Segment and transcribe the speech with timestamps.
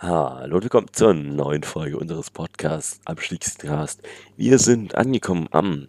[0.00, 4.00] Hallo und willkommen zur neuen Folge unseres Podcasts Abstiegscast.
[4.36, 5.88] Wir sind angekommen am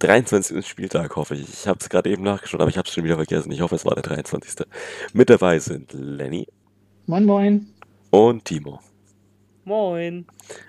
[0.00, 0.66] 23.
[0.66, 1.48] Spieltag, hoffe ich.
[1.48, 3.50] Ich habe es gerade eben nachgeschaut, aber ich habe es schon wieder vergessen.
[3.50, 4.66] Ich hoffe, es war der 23.
[5.14, 6.48] Mit dabei sind Lenny
[7.06, 7.72] Moin, moin.
[8.10, 8.78] und Timo.
[9.64, 10.26] Moin.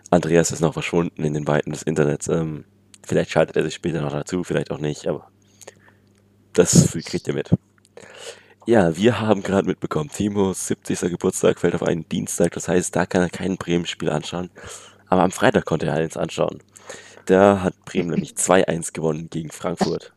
[0.09, 2.29] Andreas ist noch verschwunden in den Weiten des Internets.
[2.29, 2.63] Ähm,
[3.05, 5.29] vielleicht schaltet er sich später noch dazu, vielleicht auch nicht, aber
[6.53, 7.49] das kriegt ihr mit.
[8.69, 10.99] Ja, wir haben gerade mitbekommen, Timos 70.
[11.09, 14.51] Geburtstag fällt auf einen Dienstag, das heißt, da kann er kein Bremen-Spiel anschauen.
[15.07, 16.59] Aber am Freitag konnte er eins anschauen.
[17.25, 20.13] Da hat Bremen nämlich 2-1 gewonnen gegen Frankfurt.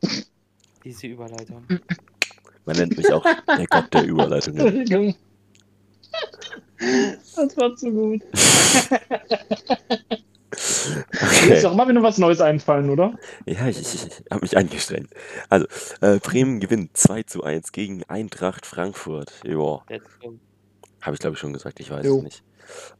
[0.84, 1.64] Diese Überleitung.
[2.66, 4.66] Man nennt mich auch der Gott der Überleitungen.
[4.66, 5.14] Entschuldigung.
[6.78, 8.20] Das war zu gut.
[10.72, 11.60] Ist Okay.
[11.62, 13.14] doch mal wieder was Neues einfallen, oder?
[13.46, 15.10] Ja, ich, ich, ich habe mich angestrengt.
[15.48, 15.66] Also,
[16.00, 19.32] äh, Bremen gewinnt 2 zu 1 gegen Eintracht Frankfurt.
[19.44, 19.84] Joa,
[21.00, 22.18] habe ich glaube ich schon gesagt, ich weiß Jo.
[22.18, 22.44] es nicht.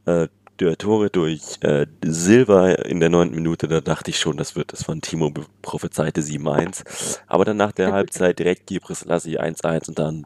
[0.05, 0.27] Äh,
[0.59, 4.71] der Tore durch äh, Silva in der neunten Minute, da dachte ich schon, das wird
[4.71, 6.83] das von Timo prophezeite 7-1.
[7.27, 10.25] Aber dann nach der Halbzeit direkt Gibris Lassi 1-1 und dann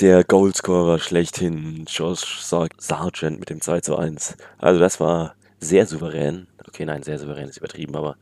[0.00, 4.36] der Goalscorer schlechthin, Josh Sar Sargent mit dem 2 zu 1.
[4.58, 5.34] Also das war
[5.68, 6.46] sehr souverän.
[6.68, 8.16] Okay, nein, sehr souverän ist übertrieben, aber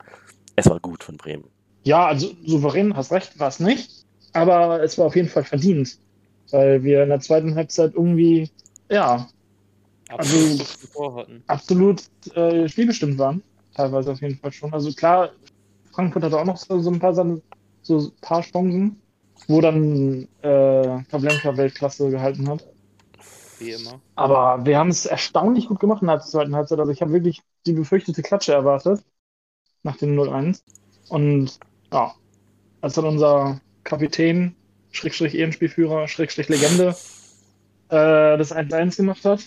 [0.56, 1.44] es war gut von Bremen.
[1.84, 3.90] Ja, also souverän, hast recht, war es nicht.
[4.32, 5.98] Aber es war auf jeden Fall verdient.
[6.50, 8.50] Weil wir in der zweiten Halbzeit irgendwie,
[8.90, 9.28] ja,
[10.08, 10.64] Also-
[11.46, 12.02] Absolut
[12.34, 13.42] äh, spielbestimmt waren.
[13.74, 14.72] Teilweise auf jeden Fall schon.
[14.72, 15.30] Also klar,
[15.92, 17.42] Frankfurt hatte auch noch so, so ein paar Sachen,
[17.82, 19.00] so ein paar Chancen,
[19.48, 22.64] wo dann äh, Pavlenka Weltklasse gehalten hat.
[23.64, 24.00] Wie immer.
[24.14, 26.78] Aber wir haben es erstaunlich gut gemacht in der zweiten Halbzeit.
[26.78, 29.04] Also ich habe wirklich die befürchtete Klatsche erwartet
[29.82, 30.62] nach dem 0-1.
[31.08, 31.58] Und
[31.92, 32.14] ja,
[32.80, 34.56] als dann unser Kapitän,
[34.90, 36.96] Schrägstrich Ehrenspielführer, Schrägstrich Legende,
[37.88, 39.40] äh, das 1-1 gemacht hat,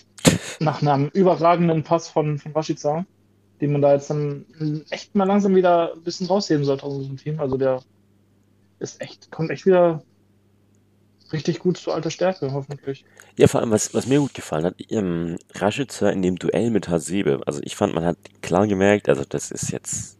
[0.60, 3.04] nach einem überragenden Pass von, von Rashica,
[3.60, 4.46] den man da jetzt dann
[4.90, 7.40] echt mal langsam wieder ein bisschen rausheben sollte aus unserem Team.
[7.40, 7.82] Also der
[8.78, 10.02] ist echt, kommt echt wieder
[11.32, 13.04] richtig gut zu alter Stärke, hoffentlich.
[13.36, 16.88] Ja, vor allem, was, was mir gut gefallen hat, ähm, Rashica in dem Duell mit
[16.88, 17.40] Hasebe.
[17.46, 20.18] Also ich fand, man hat klar gemerkt, also das ist jetzt,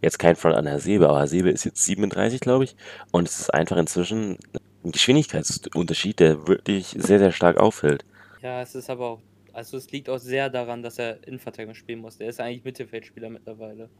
[0.00, 2.76] jetzt kein Fall an Hasebe, aber Hasebe ist jetzt 37, glaube ich.
[3.10, 4.38] Und es ist einfach inzwischen
[4.84, 8.04] ein Geschwindigkeitsunterschied, der wirklich sehr, sehr stark auffällt.
[8.42, 9.20] Ja, es ist aber auch.
[9.52, 12.16] Also es liegt auch sehr daran, dass er Innenverteidigung spielen muss.
[12.16, 13.90] Der ist eigentlich Mittelfeldspieler mittlerweile.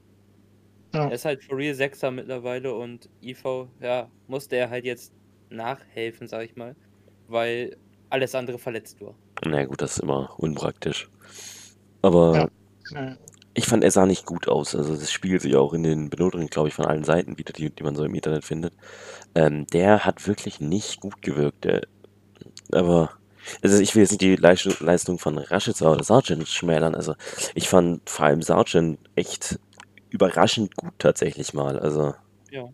[0.95, 1.07] Ja.
[1.07, 5.13] Er ist halt for real Sechser mittlerweile und IV, ja, musste er halt jetzt
[5.53, 6.75] nachhelfen, sag ich mal.
[7.29, 7.77] Weil
[8.11, 9.15] alles andere verletzt war.
[9.45, 11.09] Na gut, das ist immer unpraktisch.
[12.03, 12.49] Aber
[12.91, 13.17] Ja.
[13.55, 14.75] Ich fand, er sah nicht gut aus.
[14.75, 17.69] Also das spiegelt sich auch in den Benotungen, glaube ich, von allen Seiten wieder, die,
[17.69, 18.73] die man so im Internet findet.
[19.35, 21.65] Ähm, der hat wirklich nicht gut gewirkt.
[21.65, 21.83] Der,
[22.73, 23.11] aber
[23.63, 26.95] also ich will jetzt nicht die Leistung, Leistung von Rashica oder Sargent schmälern.
[26.95, 27.15] Also
[27.55, 29.59] ich fand vor allem Sargent echt
[30.11, 31.79] überraschend gut tatsächlich mal.
[31.79, 32.15] Also
[32.51, 32.69] Ja.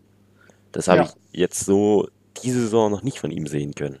[0.71, 1.05] das habe Ja.
[1.33, 2.07] ich jetzt so
[2.41, 3.99] diese Saison noch nicht von ihm sehen können.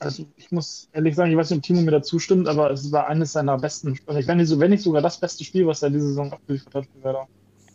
[0.00, 2.92] Also ich muss ehrlich sagen, ich weiß nicht, ob Timo mir dazu stimmt, aber es
[2.92, 5.82] war eines seiner besten, also wenn nicht, so, wenn nicht sogar das beste Spiel, was
[5.82, 7.26] er diese Saison abgeliefert hat für Werder.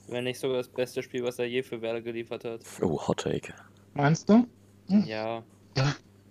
[0.07, 2.61] Wenn nicht sogar das beste Spiel, was er je für Werder geliefert hat.
[2.81, 3.53] Oh, Hot Take.
[3.93, 4.45] Meinst du?
[4.87, 5.03] Hm.
[5.05, 5.43] Ja.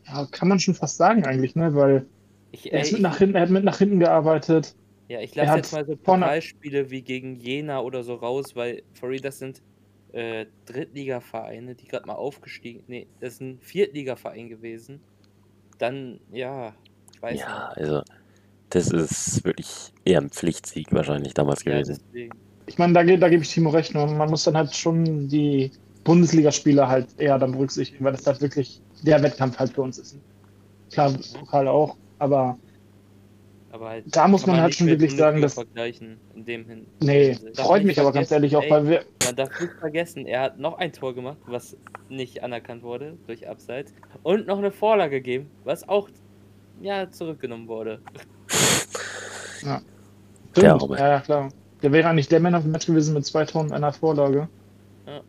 [0.06, 1.74] Ja, kann man schon fast sagen eigentlich, ne?
[1.74, 2.06] Weil
[2.52, 4.74] Ich, er, ey, mit nach hinten, er hat mit nach hinten gearbeitet.
[5.08, 8.82] ja, ich lasse jetzt mal so vorne- Pokalspiele wie gegen Jena oder so raus, weil
[9.02, 9.62] real, das sind
[10.12, 12.84] äh, Drittligavereine, die gerade mal aufgestiegen.
[12.86, 15.00] Nee, das ist ein Viertligaverein gewesen.
[15.78, 16.74] Dann, ja,
[17.14, 18.02] ich weiß Ja, also
[18.70, 21.72] das ist wirklich eher ein Pflichtsieg wahrscheinlich damals nicht.
[21.72, 22.02] Ja, gewesen.
[22.06, 22.32] deswegen.
[22.66, 25.72] Ich meine, da, da gebe ich Timo recht, nur man muss dann halt schon die
[26.04, 30.16] Bundesligaspiele halt eher dann berücksichtigen, weil das halt wirklich der Wettkampf halt für uns ist.
[30.92, 32.58] Klar, Pokal auch, aber
[33.72, 36.86] Aber halt, Da muss kann man halt schon wirklich sagen, dass- vergleichen in dem hin.
[37.02, 40.26] nee, Darf freut mich aber ganz ehrlich auch, ey, weil wir, Man darf nicht vergessen,
[40.26, 41.74] er hat noch ein Tor gemacht, was
[42.10, 43.94] nicht anerkannt wurde durch Abseits.
[44.22, 46.08] Und noch eine Vorlage gegeben, was auch
[46.82, 48.00] ja, zurückgenommen wurde.
[49.58, 49.82] Stimmt.
[50.56, 50.98] Der Arme.
[50.98, 51.48] Ja, ja, klar.
[51.82, 54.48] Der wäre eigentlich der Man of the Match gewesen mit zwei Toren und einer Vorlage.
[55.06, 55.20] Ja.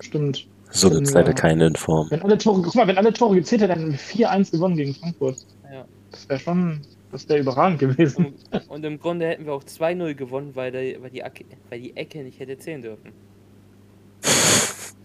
[0.00, 0.48] Stimmt.
[0.70, 1.20] So gibt es Ja.
[1.20, 2.10] leider keine in Form.
[2.10, 4.94] Wenn alle Tore, guck mal, wenn alle Tore gezählt hätten, hätten wir 4-1 gewonnen gegen
[4.94, 5.36] Frankfurt.
[5.70, 5.84] Ja.
[6.10, 6.80] Das wäre schon,
[7.12, 8.34] das wäre überragend gewesen.
[8.50, 11.80] Und, und im Grunde hätten wir auch 2-0 gewonnen, weil, der, weil, die Ecke, weil
[11.80, 13.12] die Ecke nicht hätte zählen dürfen.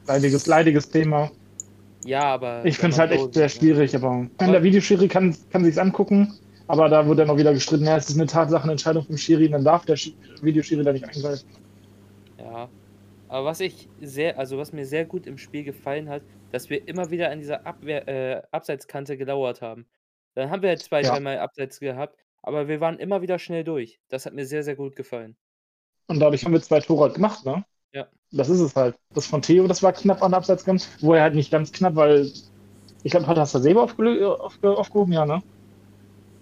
[0.08, 1.30] Leidiges, leidiges Thema.
[2.06, 2.66] Ja, aber.
[2.66, 3.50] Ich finde es halt echt sehr ne?
[3.50, 6.34] schwierig, aber wenn der Videoschiri kann, kann sich's angucken,
[6.68, 9.66] aber da wurde dann auch wieder gestritten, ja, es ist eine Tatsachenentscheidung vom Schiri, dann
[9.66, 11.50] darf der Sch- Videoschiri da nicht eingreifen.
[12.38, 12.70] Ja.
[13.28, 16.22] Aber was ich sehr, also was mir sehr gut im Spiel gefallen hat,
[16.52, 19.86] dass wir immer wieder an dieser Abwehr, äh, Abseitskante gelauert haben.
[20.38, 21.14] Dann haben wir halt zwei, Ja.
[21.14, 24.00] dreimal Abseits gehabt, aber wir waren immer wieder schnell durch.
[24.08, 25.36] Das hat mir sehr, sehr gut gefallen.
[26.06, 27.66] Und dadurch haben wir zwei Tore gemacht, ne?
[27.92, 28.08] Ja.
[28.32, 28.96] Das ist es halt.
[29.16, 30.90] Das von Theo, das war knapp an der Abseitsgrenze.
[31.00, 32.32] Wo er halt nicht ganz knapp, weil
[33.02, 35.42] ich glaube, hat Hasebe aufgelö- aufge aufgehoben, ja, ne?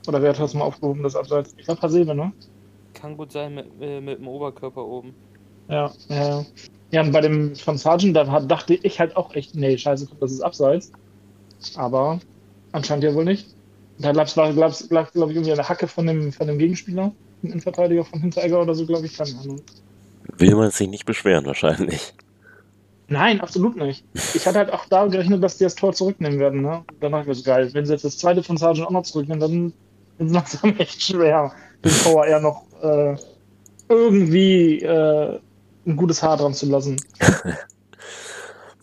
[0.10, 1.54] Oder wer hat das mal aufgehoben, das Abseits?
[1.58, 2.34] Ich glaube Hasebe, ne?
[2.94, 5.16] Kann gut sein mit, äh, mit dem Oberkörper oben.
[5.70, 6.46] Ja, ja, ja.
[6.92, 10.34] Ja, und bei dem von Sargent, da dachte ich halt auch echt, nee, scheiße, das
[10.34, 10.92] ist Abseits.
[11.76, 12.20] Aber
[12.74, 13.55] anscheinend ja wohl nicht.
[14.00, 17.14] Da lag es, glaube glaub, glaub ich, irgendwie eine Hacke von dem, von dem Gegenspieler,
[17.42, 19.62] dem Innenverteidiger von Hinteregger oder so, glaube ich, keine Ahnung.
[20.38, 22.14] Will man sich nicht beschweren, wahrscheinlich.
[23.08, 24.04] Nein, absolut nicht.
[24.34, 26.62] Ich hatte halt auch da gerechnet, dass die das Tor zurücknehmen werden.
[26.62, 26.84] Ne?
[27.00, 29.04] Dann dachte ich mir so geil, wenn sie jetzt das zweite von Sargent auch noch
[29.04, 29.74] zurücknehmen, dann
[30.18, 31.52] wird es langsam echt schwer,
[31.84, 33.16] den VAR noch äh,
[33.88, 35.40] irgendwie äh,
[35.86, 36.98] ein gutes Haar dran zu lassen.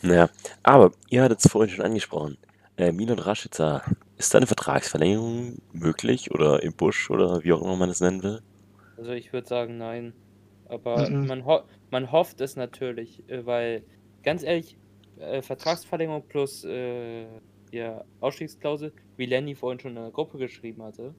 [0.03, 0.29] Naja,
[0.65, 2.37] aber ihr hattet es vorhin schon angesprochen.
[2.77, 3.83] Äh, Milan Rashica,
[4.17, 8.23] ist da eine Vertragsverlängerung möglich oder im Busch oder wie auch immer man es nennen
[8.23, 8.43] will?
[8.97, 10.19] Also ich würde sagen, nein.
[10.65, 11.27] Aber Mhm.
[11.27, 13.87] man, ho man hofft es natürlich, äh, weil
[14.23, 14.79] ganz ehrlich,
[15.17, 17.41] äh, Vertragsverlängerung plus äh,
[17.73, 21.17] ja, Ausstiegsklausel, wie Lenny vorhin schon in der Gruppe geschrieben hatte,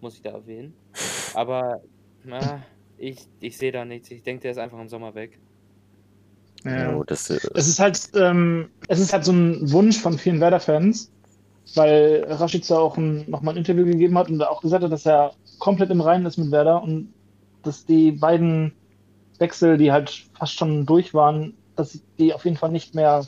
[0.00, 0.78] muss ich da erwähnen.
[1.32, 1.82] Aber
[2.22, 4.10] na, ich, ich sehe da nichts.
[4.12, 5.40] Ich denke, der ist einfach im Sommer weg.
[6.68, 10.40] Ja, das, äh, Es ist halt, ähm, es ist halt so ein Wunsch von vielen
[10.40, 11.10] Werder-Fans,
[11.74, 15.32] weil Rashica auch ein, nochmal ein Interview gegeben hat und auch gesagt hat, dass er
[15.58, 17.12] komplett im Reinen ist mit Werder und
[17.62, 18.72] dass die beiden
[19.38, 23.26] Wechsel, die halt fast schon durch waren, dass die auf jeden Fall nicht mehr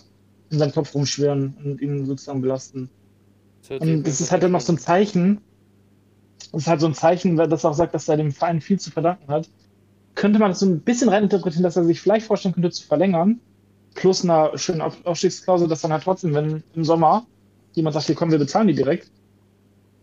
[0.51, 2.91] in seinem Kopf rumschwirren und ihn sozusagen belasten.
[3.69, 5.41] Das Und das ist halt dann noch so ein Zeichen,
[6.53, 8.91] das ist halt so ein Zeichen, das auch sagt, dass er dem Verein viel zu
[8.91, 9.49] verdanken hat.
[10.19, 13.41] Könnte man das so ein bisschen reininterpretieren, dass er sich vielleicht vorstellen könnte zu verlängern,
[13.95, 17.25] plus einer schönen Auf- Aufstiegsklausel, dass dann halt trotzdem, wenn im Sommer
[17.75, 19.13] jemand sagt, hier kommen, wir bezahlen die direkt,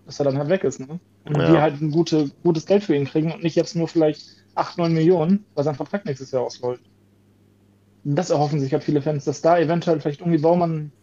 [0.05, 0.79] dass er dann halt weg ist.
[0.79, 1.01] Ne?
[1.25, 1.51] Und Ja.
[1.51, 4.25] wir halt ein gute, gutes Geld für ihn kriegen und nicht jetzt nur vielleicht
[4.55, 6.89] 8, 9 Millionen, weil sein Vertrag nächstes Jahr ausläuft.
[8.05, 10.93] Das erhoffen sich halt viele Fans, dass da eventuell vielleicht irgendwie Baumann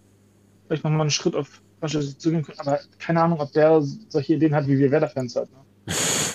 [0.66, 4.54] vielleicht nochmal einen Schritt auf Rashica zugehen könnte, aber keine Ahnung, ob der solche Ideen
[4.54, 5.50] hat, wie wir Werder-Fans halt.
[5.50, 5.66] Ne?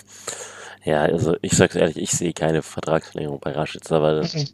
[0.87, 4.47] ja, also ich sag's ehrlich, ich sehe keine Vertragsverlängerung bei Rashica, weil das, Mhm.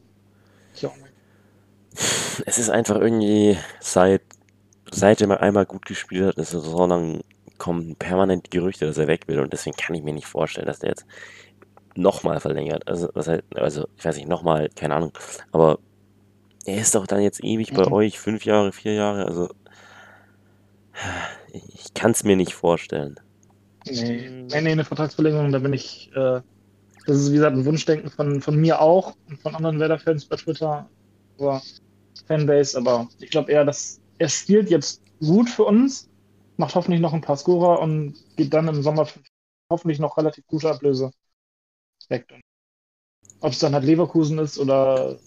[2.45, 4.21] Es ist einfach irgendwie seit,
[4.91, 7.21] seit er mal einmal gut gespielt hat, eine Saison lang
[7.57, 10.79] kommen permanent Gerüchte, dass er weg will und deswegen kann ich mir nicht vorstellen, dass
[10.79, 11.05] der jetzt
[11.95, 12.87] nochmal verlängert.
[12.87, 15.11] Also, was halt, also ich weiß nicht, nochmal, keine Ahnung,
[15.51, 15.79] aber
[16.65, 17.93] er ist doch dann jetzt ewig bei Mhm.
[17.93, 19.49] euch, fünf Jahre, vier Jahre, also
[21.51, 23.19] ich kann es mir nicht vorstellen.
[23.85, 24.47] Nee, Mhm.
[24.47, 26.41] nee, nee, eine Vertragsverlängerung, da bin ich, äh,
[27.05, 30.37] das ist wie gesagt ein Wunschdenken von, von mir auch und von anderen Werder-Fans bei
[30.37, 30.89] Twitter,
[31.37, 31.61] oder
[32.27, 36.07] Fanbase, aber ich glaube eher, dass er spielt jetzt gut für uns,
[36.57, 39.07] macht hoffentlich noch ein paar Scorer und geht dann im Sommer
[39.69, 41.11] hoffentlich noch relativ gute Ablöse
[42.09, 42.27] weg.
[43.41, 45.17] Ob es dann halt Leverkusen ist oder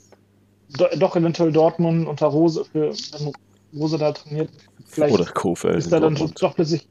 [0.78, 3.32] do, doch eventuell Dortmund unter Rose, für, wenn
[3.78, 4.50] Rose da trainiert,
[4.86, 5.76] vielleicht Oder Kofeld.
[5.76, 6.88] ist da dann doch plötzlich.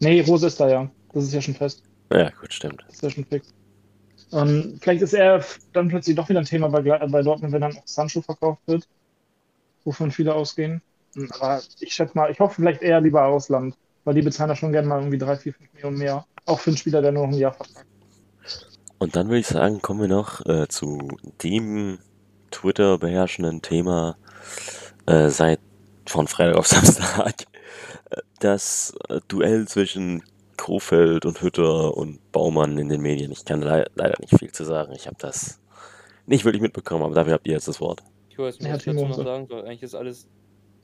[0.00, 0.90] Nee, Rose ist da ja.
[1.12, 1.82] Das ist ja schon fest.
[2.12, 2.84] Ja, gut, stimmt.
[2.86, 3.52] Das ist ja schon fix.
[4.30, 5.42] Und vielleicht ist er
[5.72, 8.86] dann plötzlich doch wieder ein Thema bei, bei Dortmund, wenn dann auch Sancho verkauft wird,
[9.84, 10.82] wovon viele ausgehen.
[11.14, 13.74] Hm, Aber ich schätze mal, ich hoffe vielleicht eher lieber Ausland,
[14.04, 16.26] weil die bezahlen da schon gerne mal irgendwie 3, 4, 5 Millionen mehr.
[16.44, 17.86] Auch für einen Spieler, der nur noch ein Jahr vertragt.
[18.98, 21.08] Und dann würde ich sagen, kommen wir noch äh, zu
[21.42, 21.98] dem
[22.50, 24.16] Twitter beherrschenden Thema
[25.06, 25.60] äh, seit
[26.06, 27.34] von Freitag auf Samstag.
[28.40, 30.22] Das äh, Duell zwischen
[30.56, 33.30] Kofeld und Hütter und Baumann in den Medien.
[33.32, 34.92] Ich kann lei- leider nicht viel zu sagen.
[34.94, 35.60] Ich habe das
[36.26, 38.02] nicht wirklich mitbekommen, aber dafür habt ihr jetzt das Wort.
[38.28, 39.62] Ich weiß nicht, was ich dazu noch sagen soll.
[39.62, 40.28] Eigentlich ist alles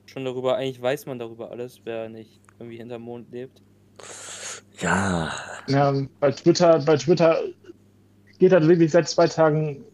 [0.06, 3.62] schon darüber, eigentlich weiß man darüber alles, wer nicht irgendwie hinterm Mond lebt.
[4.80, 5.30] Ja,
[5.68, 7.38] Ja, bei Twitter, bei Twitter
[8.38, 9.84] geht halt wirklich seit zwei Tagen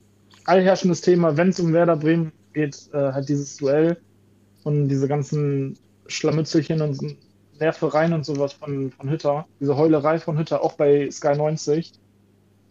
[0.46, 3.96] allherrschendes Thema, wenn es um Werder Bremen geht, äh, halt dieses Duell
[4.64, 5.78] und diese ganzen
[6.10, 7.16] Schlammützelchen und
[7.58, 11.92] Nervereien und sowas von, von Hütter, diese Heulerei von Hütter, auch bei Sky 90,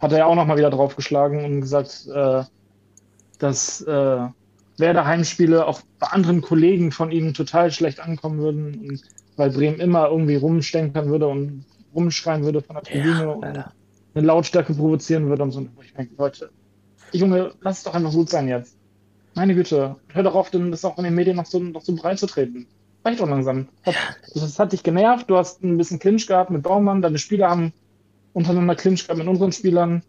[0.00, 2.42] hat er ja auch nochmal wieder draufgeschlagen und gesagt, äh,
[3.38, 4.26] dass äh,
[4.78, 9.02] Werder Heimspiele auch bei anderen Kollegen von ihm total schlecht ankommen würden, und
[9.36, 14.26] weil Bremen immer irgendwie rumstenkern würde und rumschreien würde von der Tribüne ja, und eine
[14.26, 15.66] Lautstärke provozieren würde und so.
[15.74, 16.50] Wo ich denke, Leute,
[17.12, 18.76] Junge, lass es doch einfach gut sein jetzt.
[19.34, 21.94] Meine Güte, hör doch auf, denn das auch in den Medien noch so, noch so
[21.94, 22.66] breit zu treten.
[23.04, 23.68] Reicht doch langsam.
[23.82, 23.94] Hat,
[24.34, 27.72] das hat dich genervt, du hast ein bisschen Clinch gehabt mit Baumann, deine Spieler haben
[28.32, 30.02] untereinander Clinch gehabt mit unseren Spielern.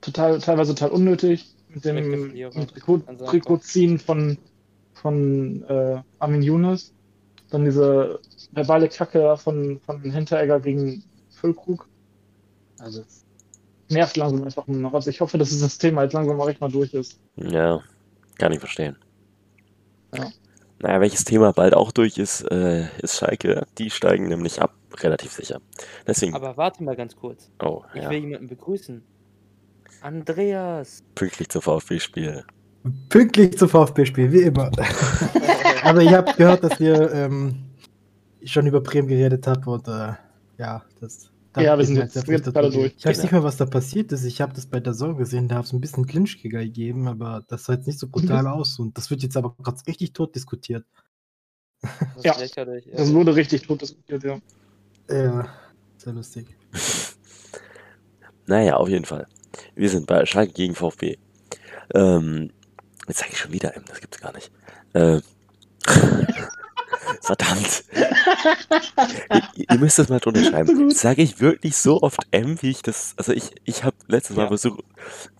[0.00, 1.54] Total, teilweise total unnötig.
[1.68, 2.98] Mit dem mit Trikot.
[2.98, 4.38] Trikotziehen von,
[4.94, 6.92] von äh, Armin Younes.
[7.50, 8.20] Dann diese
[8.52, 11.88] verbale Kacke von, von Hinteregger gegen Füllkrug.
[12.78, 13.24] Also, es
[13.88, 14.94] nervt langsam einfach nur noch.
[14.94, 17.18] Also, ich hoffe, dass das Thema jetzt langsam mal recht mal durch ist.
[17.36, 17.80] Ja,
[18.38, 18.96] kann ich verstehen.
[20.14, 20.30] Ja.
[20.82, 23.66] Naja, welches Thema bald auch durch ist, äh, ist Schalke.
[23.78, 25.60] Die steigen nämlich ab, relativ sicher.
[26.06, 27.50] Deswegen, Aber warte mal ganz kurz.
[27.62, 29.02] oh, Ich ja, will jemanden begrüßen.
[30.00, 31.04] Andreas.
[31.14, 32.44] pünktlich zum VfB-Spiel.
[33.08, 34.72] Pünktlich zum VfB-Spiel, wie immer.
[35.84, 37.62] Aber ich habe gehört, dass ihr ähm,
[38.44, 40.14] schon über Bremen geredet habt und äh,
[40.58, 41.30] ja, das.
[41.56, 42.94] Ja, wir sind jetzt- jetzt gerade durch.
[42.96, 43.22] Ich weiß Genau.
[43.24, 44.24] nicht mehr, was da passiert ist.
[44.24, 47.44] Ich habe das bei der Sorge gesehen, da hat es ein bisschen Clinch gegeben, aber
[47.48, 48.78] das sah jetzt nicht so brutal aus.
[48.78, 50.86] Und das wird jetzt aber gerade richtig tot diskutiert.
[51.82, 52.86] Das ist Ja, lächerlich.
[52.94, 54.38] Das wurde richtig tot diskutiert, ja.
[55.10, 55.48] Ja,
[55.98, 56.46] sehr lustig.
[58.46, 59.26] Naja, auf jeden Fall.
[59.74, 61.18] Wir sind bei Schalke gegen VfB.
[61.94, 62.50] Ähm,
[63.08, 64.50] jetzt sage ich schon wieder M, das gibt's gar nicht.
[64.94, 65.20] Äh,
[67.20, 67.84] verdammt.
[69.56, 70.90] ihr, ihr müsst das mal drunter So schreiben.
[70.90, 73.14] Sage ich wirklich so oft M, wie ich das.
[73.16, 74.48] Also ich, ich habe letztes Mal Ja.
[74.48, 74.80] versucht,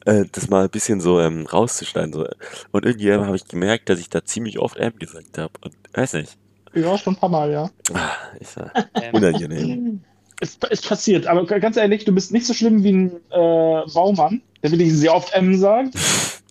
[0.06, 2.12] äh, das mal ein bisschen so ähm, rauszuschneiden.
[2.12, 2.26] So.
[2.72, 5.52] Und irgendwie habe ich gemerkt, dass ich da ziemlich oft M gesagt habe.
[5.62, 6.36] Und weiß nicht.
[6.74, 7.70] Ja, schon ein paar Mal, ja.
[7.92, 8.70] Ah, ist ja
[9.12, 10.02] unangenehm.
[10.40, 14.42] Es ist passiert, aber ganz ehrlich, du bist nicht so schlimm wie ein äh, Baumann,
[14.62, 15.94] der wirklich sehr oft M sagt.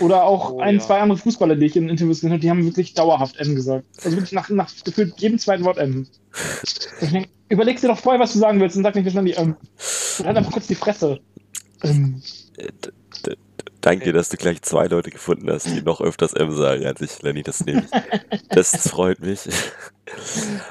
[0.00, 0.80] Oder auch Oh, ein, ja.
[0.80, 3.84] zwei andere Fußballer, die ich in Interviews gesehen habe, die haben wirklich dauerhaft M gesagt.
[4.04, 6.06] Also wirklich nach, nach gefühlt jedem zweiten Wort M.
[7.00, 9.56] Ich überlegst dir doch vorher, was du sagen willst und sag nicht schnell die M.
[10.18, 11.20] Und halt einfach kurz die Fresse.
[11.82, 12.22] Ähm,
[12.56, 12.68] Äh,
[13.82, 14.12] Danke, Okay.
[14.12, 17.42] dass du gleich zwei Leute gefunden hast, die noch öfters M sagen als ich, Lenny.
[17.42, 18.40] Das nehme ich.
[18.50, 19.40] Das, das freut mich.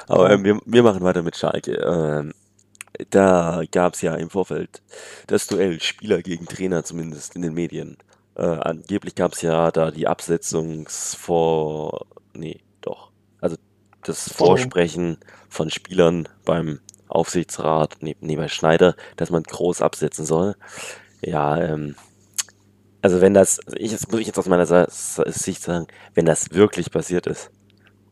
[0.06, 1.72] Aber ähm, wir, wir machen weiter mit Schalke.
[1.72, 2.32] Ähm,
[3.10, 4.80] da gab es ja im Vorfeld
[5.26, 7.96] das Duell Spieler gegen Trainer, zumindest in den Medien.
[8.40, 12.06] Äh, angeblich gab es ja da die Absetzungsvor...
[12.32, 13.10] Nee, doch.
[13.42, 13.56] Also
[14.02, 14.32] das?
[14.32, 15.18] Vorsprechen
[15.50, 20.56] von Spielern beim Aufsichtsrat, nee, nee, bei Schneider, dass man groß absetzen soll.
[21.20, 21.96] Ja, ähm,
[23.02, 26.90] also wenn das, ich, das muss ich jetzt aus meiner Sicht sagen, wenn das wirklich
[26.90, 27.50] passiert ist,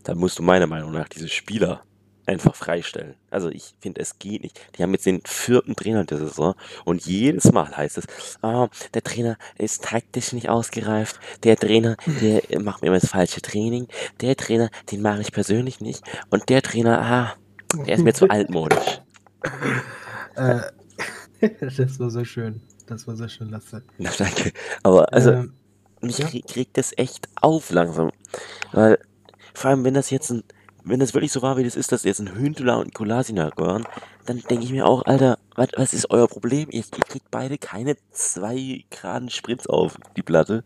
[0.03, 1.85] dann musst du meiner Meinung nach diese Spieler
[2.29, 3.15] einfach freistellen.
[3.31, 4.61] Also ich finde, es geht nicht.
[4.77, 6.55] Die haben jetzt den vierten Trainer der Saison
[6.85, 8.05] und jedes Mal heißt es,
[8.43, 13.41] ah, der Trainer ist taktisch nicht ausgereift, der Trainer, der macht mir immer das falsche
[13.41, 13.89] Training,
[14.21, 17.35] der Trainer, den mache ich persönlich nicht und der Trainer, ah,
[17.87, 19.01] der ist mir zu altmodisch.
[20.37, 20.61] Äh,
[21.61, 22.61] das war so schön.
[22.87, 23.83] Das war so schön, Lasse.
[23.99, 24.53] Na, danke.
[24.83, 25.53] Aber also, Ähm,
[26.01, 26.29] mich ja.
[26.29, 28.13] krieg, kriegt das echt auf langsam.
[28.73, 28.99] Weil,
[29.53, 30.45] vor allem, wenn das jetzt ein,
[30.89, 33.59] wenn das wirklich so war, wie das ist, dass jetzt ein Hündler und ein Kolasinac
[33.59, 33.87] waren,
[34.27, 36.69] dann denke ich mir auch, Alter, was, was ist euer Problem?
[36.71, 40.65] Ihr, ihr kriegt beide keine zwei geraden Sprints auf die Platte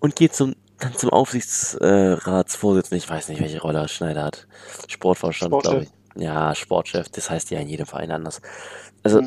[0.00, 2.98] und geht zum, dann zum Aufsichtsratsvorsitzenden.
[2.98, 4.46] Ich weiß nicht, welche Rolle Schneider hat.
[4.88, 5.90] Sportvorstand, glaube ich.
[6.22, 8.40] Ja, Sportchef, das heißt ja in jedem Verein anders.
[9.02, 9.20] Also,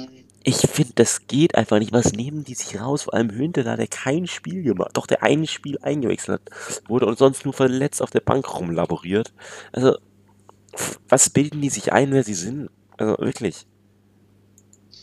[0.48, 1.92] ich finde, das geht einfach nicht.
[1.92, 3.04] Was nehmen die sich raus?
[3.04, 7.18] Vor allem Hünteler, der kein Spiel gemacht, doch der ein Spiel eingewechselt hat, wurde und
[7.18, 9.34] sonst nur verletzt auf der Bank rumlaboriert.
[9.74, 9.98] Also,
[11.10, 12.70] was bilden die sich ein, wer sie sind?
[12.96, 13.68] Also, wirklich.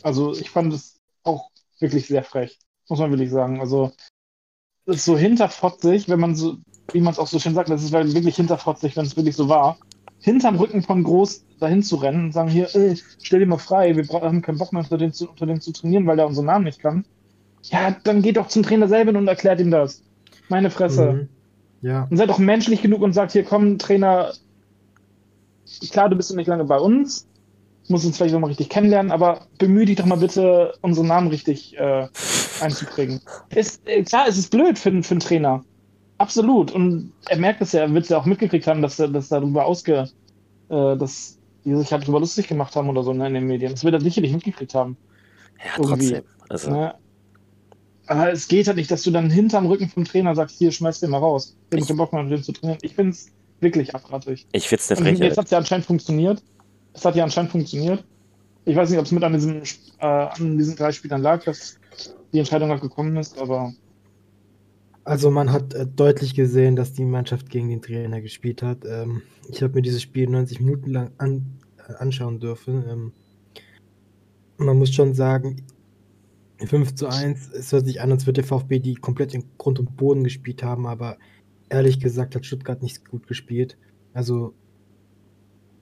[0.02, 2.58] Also ich fand es auch wirklich sehr frech,
[2.88, 3.60] muss man wirklich sagen.
[3.60, 3.92] Also
[4.86, 6.56] das ist so hinterfotzig, wenn man so,
[6.92, 9.48] wie man es auch so schön sagt, das ist wirklich hinterfotzig, wenn es wirklich so
[9.48, 9.78] war.
[10.20, 13.96] Hinterm Rücken von Groß dahin zu rennen und sagen, hier, ey, stell dir mal frei,
[13.96, 16.46] wir haben keinen Bock mehr unter dem, zu, unter dem zu trainieren, weil der unseren
[16.46, 17.04] Namen nicht kann.
[17.64, 20.02] Ja, dann geht doch zum Trainer selber und erklärt ihm das.
[20.49, 21.12] Meine Fresse.
[21.12, 21.28] mhm.
[21.80, 24.32] Ja, Und seid doch menschlich genug und sagt, hier komm, Trainer,
[25.90, 27.26] klar, du bist noch nicht lange bei uns,
[27.88, 31.28] musst uns vielleicht noch mal richtig kennenlernen, aber bemühe dich doch mal bitte, unseren Namen
[31.28, 32.08] richtig äh,
[32.61, 33.20] einzuprägen.
[33.54, 35.62] Ist, äh, klar, es ist blöd für, für einen Trainer.
[36.18, 36.70] Absolut.
[36.73, 39.28] Und er merkt es ja, er wird es ja auch mitgekriegt haben, dass, er- dass
[39.28, 40.08] darüber ausge,
[40.70, 43.73] äh, dass die sich halt darüber lustig gemacht haben oder so ne, in den Medien.
[43.73, 44.97] Das wird er sicherlich mitgekriegt haben.
[45.59, 46.25] Ja, Irgendwie, trotzdem.
[46.49, 46.94] Also, Ne?
[48.06, 51.00] Aber es geht halt nicht, dass du dann hinterm Rücken vom Trainer sagst, hier, schmeiß
[51.00, 51.56] den mal raus.
[51.71, 52.78] Ich hab Ich- keinen Bock mehr mit dem zu trainieren.
[52.83, 53.30] Ich finde es
[53.61, 54.47] wirklich abartig.
[54.52, 55.38] ich finde es eine Und jetzt Frechheit.
[55.38, 56.42] hat es ja anscheinend funktioniert.
[56.92, 58.04] Es hat ja anscheinend funktioniert.
[58.66, 59.62] Ich weiß nicht, ob es mit an diesen,
[60.00, 61.78] äh, an diesen drei Spielern lag, dass
[62.33, 63.73] die Entscheidung halt gekommen ist, aber
[65.04, 68.84] also man hat äh, deutlich gesehen, dass die Mannschaft gegen den Trainer gespielt hat.
[68.87, 71.58] Ähm, ich habe mir dieses Spiel 90 Minuten lang an,
[71.88, 72.84] äh, anschauen dürfen.
[72.88, 73.12] Ähm,
[74.56, 75.62] man muss schon sagen,
[76.58, 79.78] 5 zu 1, es hört sich an, als würde der VfB die komplett in Grund
[79.78, 81.18] und Boden gespielt haben, aber
[81.68, 83.76] ehrlich gesagt hat Stuttgart nicht gut gespielt.
[84.14, 84.54] Also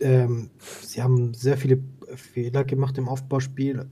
[0.01, 1.79] ähm, sie haben sehr viele
[2.15, 3.89] Fehler gemacht im Aufbauspiel.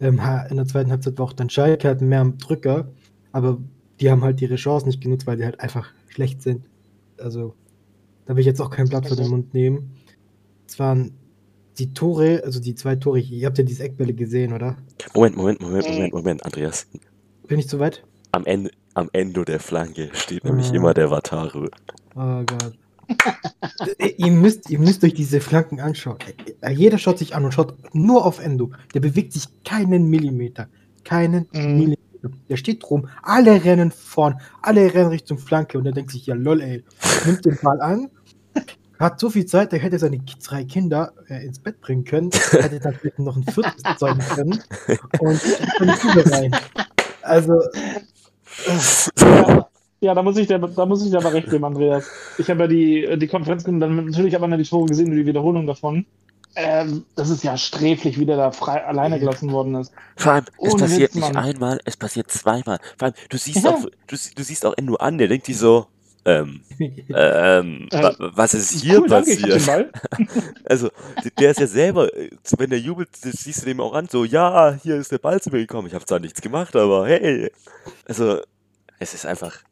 [0.00, 2.90] Ähm, in der zweiten Halbzeit war auch dann Schalke hatten mehr am Drücker,
[3.32, 3.58] aber
[4.00, 6.66] die haben halt ihre Chance nicht genutzt, weil die halt einfach schlecht sind.
[7.18, 7.54] Also
[8.26, 9.92] da will ich jetzt auch kein Blatt vor den Mund nehmen.
[10.66, 11.12] Es waren
[11.78, 14.76] die Tore, also die zwei Tore, ihr habt ja diese Eckbälle gesehen, oder?
[15.14, 16.86] Moment, Moment, Moment, Moment, Moment, Andreas.
[17.48, 18.04] Bin ich zu weit?
[18.32, 20.74] Am Ende, am Ende der Flanke steht nämlich Ah.
[20.74, 21.66] immer der Wataru.
[22.16, 22.78] Oh Gott.
[23.98, 26.16] Äh, ihr, müsst, ihr müsst euch diese Flanken anschauen.
[26.62, 28.70] Äh, Jeder schaut sich an und schaut nur auf Endo.
[28.94, 30.68] Der bewegt sich keinen Millimeter.
[31.04, 31.60] Keinen Mhm.
[31.76, 32.00] Millimeter.
[32.48, 33.08] Der steht rum.
[33.22, 34.40] Alle rennen vorn.
[34.62, 35.78] Alle rennen Richtung Flanke.
[35.78, 36.84] Und er denkt sich, ja lol, ey.
[37.26, 38.10] Nimmt den Ball an.
[38.98, 42.30] Hat so viel Zeit, der hätte seine drei Kinder äh, ins Bett bringen können.
[42.32, 44.60] Hätte dann noch ein viertes zeugen können.
[45.18, 45.40] Und
[45.80, 46.56] dann rein.
[47.22, 47.54] Also,
[50.00, 52.06] Ja, da muss ich dir, da muss ich dir aber recht geben, Andreas.
[52.36, 55.24] Ich habe ja die, die Konferenz genommen, dann natürlich aber die Tore gesehen und die
[55.24, 56.04] Wiederholung davon.
[56.56, 59.92] Ähm, das ist ja sträflich, wie der da frei alleine gelassen worden ist.
[60.16, 61.36] Vor allem, es Ohne passiert Witz, nicht Mann.
[61.36, 62.78] einmal, es passiert zweimal.
[62.98, 63.70] Vor allem, du siehst Ja.
[63.70, 65.88] auch, du, du siehst auch Endo an, der denkt sich so,
[66.24, 66.64] ähm,
[67.12, 69.66] ähm, Äh, wa- was ist hier Cool, danke, passiert?
[69.66, 69.90] Ball.
[70.64, 70.90] Also,
[71.38, 74.74] der ist ja selber, äh, wenn der jubelt, siehst du dem auch an, so, ja,
[74.82, 75.88] hier ist der Ball zu mir gekommen.
[75.88, 77.50] Ich habe zwar nichts gemacht, aber hey.
[78.06, 78.40] Also,
[79.00, 79.64] es ist einfach,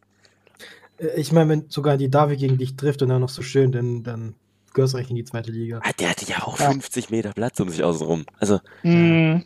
[0.99, 3.73] Äh, Ich meine, wenn sogar die Davi gegen dich trifft und dann noch so schön,
[3.73, 4.35] dann, dann
[4.79, 5.81] eigentlich in die zweite Liga.
[5.83, 6.71] ah, der hatte ja auch Ja.
[6.71, 8.25] 50 Meter Platz um sich außenrum.
[8.38, 9.45] Also, Hm,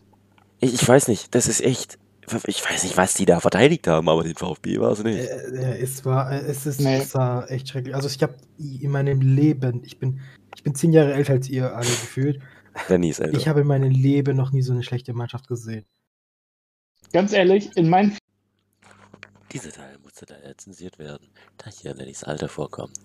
[0.60, 1.98] ich, ich weiß nicht, das ist echt,
[2.46, 5.18] ich weiß nicht, was die da verteidigt haben, aber den VfB war es nicht.
[5.18, 6.98] Äh, äh, es war, äh, es ist, Nee.
[6.98, 7.94] es war echt schrecklich.
[7.94, 10.20] Also ich habe in meinem Leben, ich bin,
[10.56, 12.40] ich bin zehn Jahre älter als ihr alle gefühlt.
[12.88, 13.36] Danny ist älter.
[13.38, 15.84] Ich habe in meinem Leben noch nie so eine schlechte Mannschaft gesehen.
[17.12, 18.16] ganz ehrlich, in meinen
[19.52, 21.28] Dieser Teil musste daher zensiert werden,
[21.58, 22.98] da hier Lennys Alter vorkommt.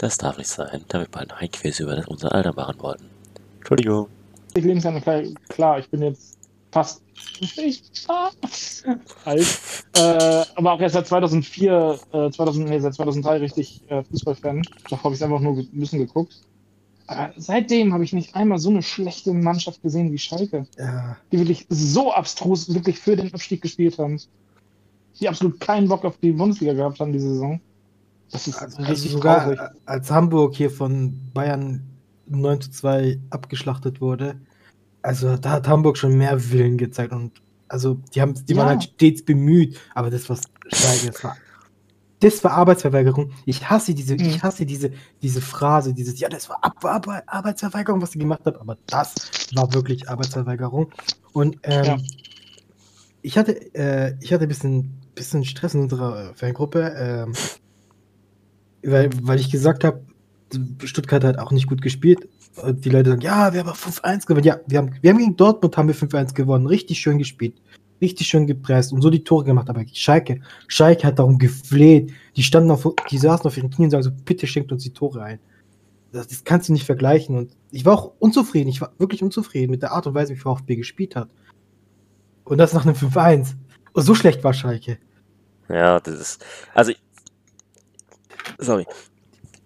[0.00, 3.04] Das darf nicht sein, da wir bald ein Quiz über das unser Alter machen wollten.
[3.58, 4.08] Entschuldigung.
[4.54, 6.38] Lebensjahren klar, klar, ich bin jetzt
[6.72, 7.02] fast
[7.38, 7.82] ich,
[9.26, 14.62] alt, äh, aber auch erst seit 2004, äh, 2000, nee, seit 2003 richtig äh, Fußballfan.
[14.88, 16.34] Doch habe ich es einfach nur ein bisschen geguckt.
[17.06, 21.40] Aber seitdem habe ich nicht einmal so eine schlechte Mannschaft gesehen wie Schalke, Ja, die
[21.40, 24.18] wirklich so abstrus wirklich für den Abstieg gespielt haben.
[25.20, 27.60] Die absolut keinen Bock auf die Bundesliga gehabt haben diese Saison.
[28.32, 29.60] Das ist also richtig sogar traurig.
[29.86, 31.82] als Hamburg hier von Bayern
[32.26, 34.40] 9 zu 2 abgeschlachtet wurde,
[35.02, 38.70] also da hat Hamburg schon mehr Willen gezeigt und also die haben, die waren Ja.
[38.70, 41.36] halt stets bemüht, aber das was Schalke, das war
[42.22, 43.32] das war Arbeitsverweigerung.
[43.46, 44.20] Ich hasse diese, Mhm.
[44.26, 44.90] ich hasse diese,
[45.22, 49.14] diese Phrase, dieses, ja, das war Ab Ab Arbeitsverweigerung, was sie gemacht haben, aber das
[49.54, 50.92] war wirklich Arbeitsverweigerung.
[51.32, 51.96] Und ähm, Ja.
[53.22, 57.32] ich hatte, äh, ich hatte ein bisschen, bisschen Stress in unserer äh, Fangruppe, ähm,
[58.82, 60.02] weil, weil ich gesagt habe,
[60.84, 62.28] Stuttgart hat auch nicht gut gespielt.
[62.64, 64.44] Die Leute sagen, ja, wir haben 5-1 gewonnen.
[64.44, 66.66] Ja, wir haben, wir haben gegen Dortmund haben wir 5-1 gewonnen.
[66.66, 67.54] Richtig schön gespielt.
[68.00, 69.68] Richtig schön gepresst und so die Tore gemacht.
[69.68, 72.12] Aber Schalke, Schalke hat darum gefleht.
[72.36, 74.92] Die standen auf, die saßen auf ihren Knien und sagen so, bitte schenkt uns die
[74.92, 75.38] Tore ein.
[76.12, 77.36] Das, das kannst du nicht vergleichen.
[77.36, 78.68] Und ich war auch unzufrieden.
[78.68, 81.28] Ich war wirklich unzufrieden mit der Art und Weise, wie VfB gespielt hat.
[82.44, 83.54] Und das nach einem 5-1.
[83.92, 84.98] Und so schlecht war Schalke.
[85.68, 86.44] Ja, das ist.
[86.74, 86.92] Also.
[88.60, 88.86] Sorry.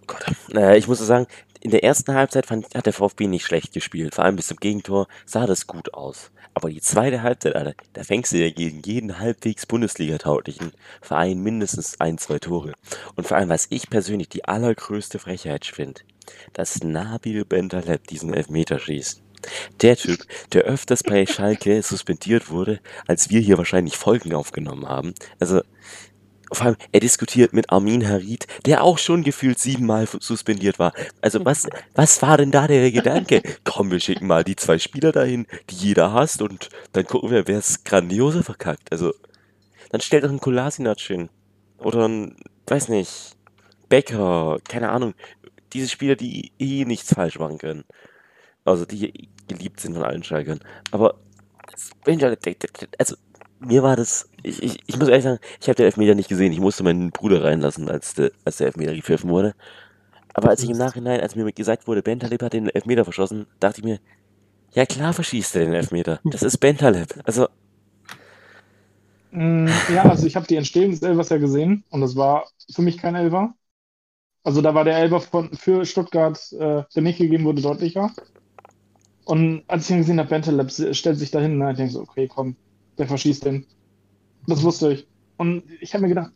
[0.06, 0.24] Gott.
[0.52, 1.26] Naja, ich muss so sagen,
[1.60, 4.14] in der ersten Halbzeit fand, hat der VfB nicht schlecht gespielt.
[4.14, 6.30] Vor allem bis zum Gegentor sah das gut aus.
[6.52, 12.00] Aber die zweite Halbzeit, Alter, da fängst du ja gegen jeden halbwegs Bundesliga-tauglichen Verein mindestens
[12.00, 12.74] ein, zwei Tore.
[13.16, 16.02] Und vor allem, was ich persönlich die allergrößte Frechheit finde,
[16.52, 19.22] dass Nabil Bentaleb diesen Elfmeter schießt.
[19.82, 20.20] Der Typ,
[20.52, 25.14] der öfters bei Schalke suspendiert wurde, als wir hier wahrscheinlich Folgen aufgenommen haben.
[25.38, 25.62] Also,
[26.52, 30.92] vor allem, er diskutiert mit Armin Harid, der auch schon gefühlt siebenmal suspendiert war.
[31.20, 33.42] Also, was, was war denn da der Gedanke?
[33.64, 37.46] Komm, wir schicken mal die zwei Spieler dahin, die jeder hasst, und dann gucken wir,
[37.48, 38.92] wer es grandiose verkackt.
[38.92, 39.12] Also,
[39.90, 41.28] dann stellt doch einen Kolasinac hin.
[41.78, 43.36] Oder ein, weiß nicht,
[43.88, 45.14] Becker, keine Ahnung.
[45.72, 47.84] Diese Spieler, die eh nichts falsch machen können.
[48.64, 50.60] Also, die geliebt sind von allen Schalkern.
[50.90, 51.20] Aber,
[52.98, 53.16] also,
[53.60, 56.52] mir war das, ich, ich, ich muss ehrlich sagen, ich habe den Elfmeter nicht gesehen.
[56.52, 59.54] Ich musste meinen Bruder reinlassen, als der, als der Elfmeter gepfiffen wurde.
[60.34, 63.80] Aber als ich im Nachhinein, als mir gesagt wurde, Bentaleb hat den Elfmeter verschossen, dachte
[63.80, 64.00] ich mir,
[64.74, 66.20] ja klar verschießt er den Elfmeter.
[66.30, 67.14] Das ist Bentaleb.
[67.24, 67.48] Also,
[69.30, 72.82] Mm, Ja, also ich habe die Entstehung des Elfers ja gesehen und das war für
[72.82, 73.54] mich kein Elfer.
[74.44, 78.12] Also da war der Elfer von, für Stuttgart, äh, der nicht gegeben wurde, deutlicher.
[79.24, 82.28] Und als ich ihn gesehen habe, Bentaleb stellt sich dahin, ne, ich denke so, okay,
[82.28, 82.56] komm,
[82.98, 83.66] der verschießt den.
[84.46, 85.06] Das wusste ich.
[85.36, 86.30] Und ich habe mir gedacht,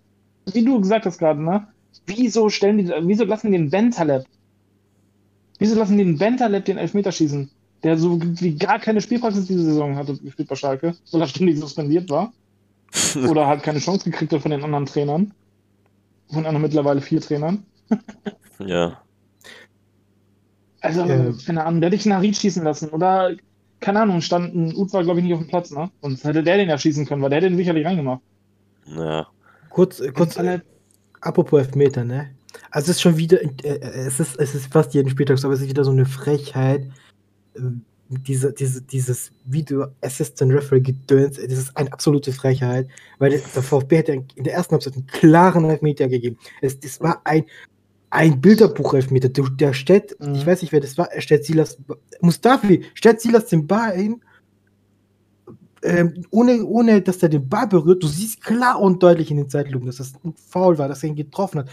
[0.52, 1.68] wie du gesagt hast gerade, ne,
[2.06, 4.24] wieso stellen die, wieso lassen die den Bentaleb,
[5.58, 7.50] wieso lassen die den Bentaleb den Elfmeter schießen?
[7.84, 11.60] Der so wie gar keine Spielpraxis diese Saison hatte, gespielt bei Schalke, weil er ständig
[11.60, 12.32] suspendiert war
[13.30, 15.32] oder halt keine Chance gekriegt hat von den anderen Trainern.
[16.30, 17.64] Von anderen mittlerweile vier Trainern.
[18.58, 19.00] ja.
[20.80, 21.32] Also, Äh.
[21.46, 22.90] keine Ahnung, der hätte ich einen Harit schießen lassen.
[22.90, 23.36] Oder,
[23.80, 25.90] keine Ahnung, stand ein Ut war, glaube ich, nicht auf dem Platz, ne?
[26.02, 28.20] Sonst hätte der den ja schießen können, weil der hätte den sicherlich reingemacht.
[28.86, 29.26] Ja.
[29.70, 30.62] Kurz, äh, kurz Alle-
[31.20, 32.30] apropos Elfmeter, ne?
[32.70, 35.46] Also es ist schon wieder, äh, äh, es ist, es ist fast jeden Spieltag so,
[35.48, 36.82] aber es ist wieder so eine Frechheit.
[37.54, 37.60] äh,
[38.10, 42.88] Diese, diese, dieses Video Assistant Referee Gedöns, das ist eine absolute Frechheit,
[43.18, 46.38] weil der der VfB hat ja in der ersten Halbzeit einen klaren Elfmeter gegeben.
[46.62, 47.44] Es, das war ein,
[48.10, 49.28] ein Bilderbuch-Elfmeter.
[49.28, 50.34] Der, der stellt, Mhm.
[50.34, 51.78] ich weiß nicht, wer das war, er stellt Silas,
[52.20, 54.20] Mustafi, stellt Silas den Ball hin,
[55.82, 58.02] ähm, ohne, ohne dass er den Ball berührt.
[58.02, 61.10] Du siehst klar und deutlich in den Zeitlupen, dass das ein Foul war, dass er
[61.10, 61.68] ihn getroffen hat.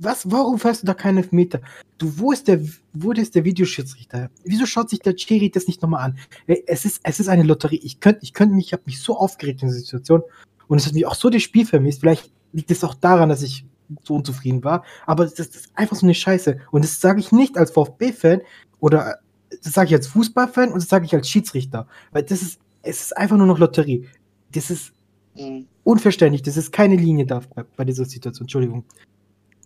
[0.00, 1.60] Was, warum fährst du da keinen Elfmeter?
[1.98, 2.60] Du, wo ist der,
[2.92, 4.30] wo ist der Videoschiedsrichter?
[4.44, 6.18] Wieso schaut sich der Chiri das nicht nochmal an?
[6.66, 7.80] Es ist, es ist eine Lotterie.
[7.84, 10.22] Ich könnte, ich könnte mich, ich habe mich so aufgeregt in der Situation
[10.66, 12.00] und es hat mich auch so das Spiel vermisst.
[12.00, 13.64] Vielleicht liegt es auch daran, dass ich
[14.02, 16.58] so unzufrieden war, aber das, das ist einfach so eine Scheiße.
[16.70, 18.40] Und das sage ich nicht als VfB-Fan
[18.80, 19.18] oder
[19.62, 23.00] das sage ich als Fußballfan und das sage ich als Schiedsrichter, weil das ist, es
[23.02, 24.08] ist einfach nur noch Lotterie.
[24.52, 24.92] Das ist
[25.36, 25.66] Mhm.
[25.84, 26.42] unverständlich.
[26.42, 28.44] Das ist keine Linie da bei, bei dieser Situation.
[28.44, 28.84] Entschuldigung.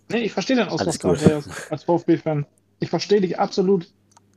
[0.09, 2.45] Nee, ich verstehe den Ausdruck als, als VfB-Fan.
[2.79, 3.91] Ich verstehe dich absolut.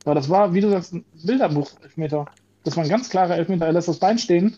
[0.05, 2.25] Weil das war, wie du sagst, ein Bilderbuch-Elfmeter.
[2.63, 3.65] Das war ein ganz klarer Elfmeter.
[3.65, 4.57] Er lässt das Bein stehen,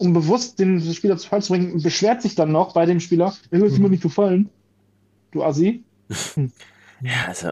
[0.00, 3.34] um bewusst den Spieler zu Fall zu bringen, beschwert sich dann noch bei dem Spieler,
[3.50, 3.82] er wird Mhm.
[3.82, 4.50] mir nicht gefallen.
[5.32, 5.84] Du Assi.
[7.02, 7.50] Ja, also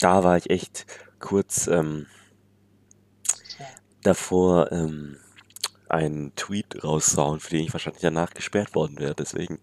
[0.00, 0.86] da war ich echt
[1.20, 2.06] kurz ähm,
[4.02, 5.16] davor, ähm,
[5.88, 9.14] einen Tweet raussauen, für den ich wahrscheinlich danach gesperrt worden wäre.
[9.14, 9.58] Deswegen,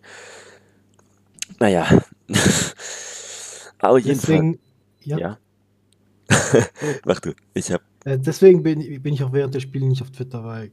[1.59, 1.87] naja.
[3.79, 4.59] Aber jedenfalls, Deswegen,
[5.03, 5.37] ja, ja.
[7.05, 7.33] Mach du.
[7.53, 10.71] Ich hab, Äh, deswegen bin, bin ich auch während der Spiele nicht auf Twitter, weil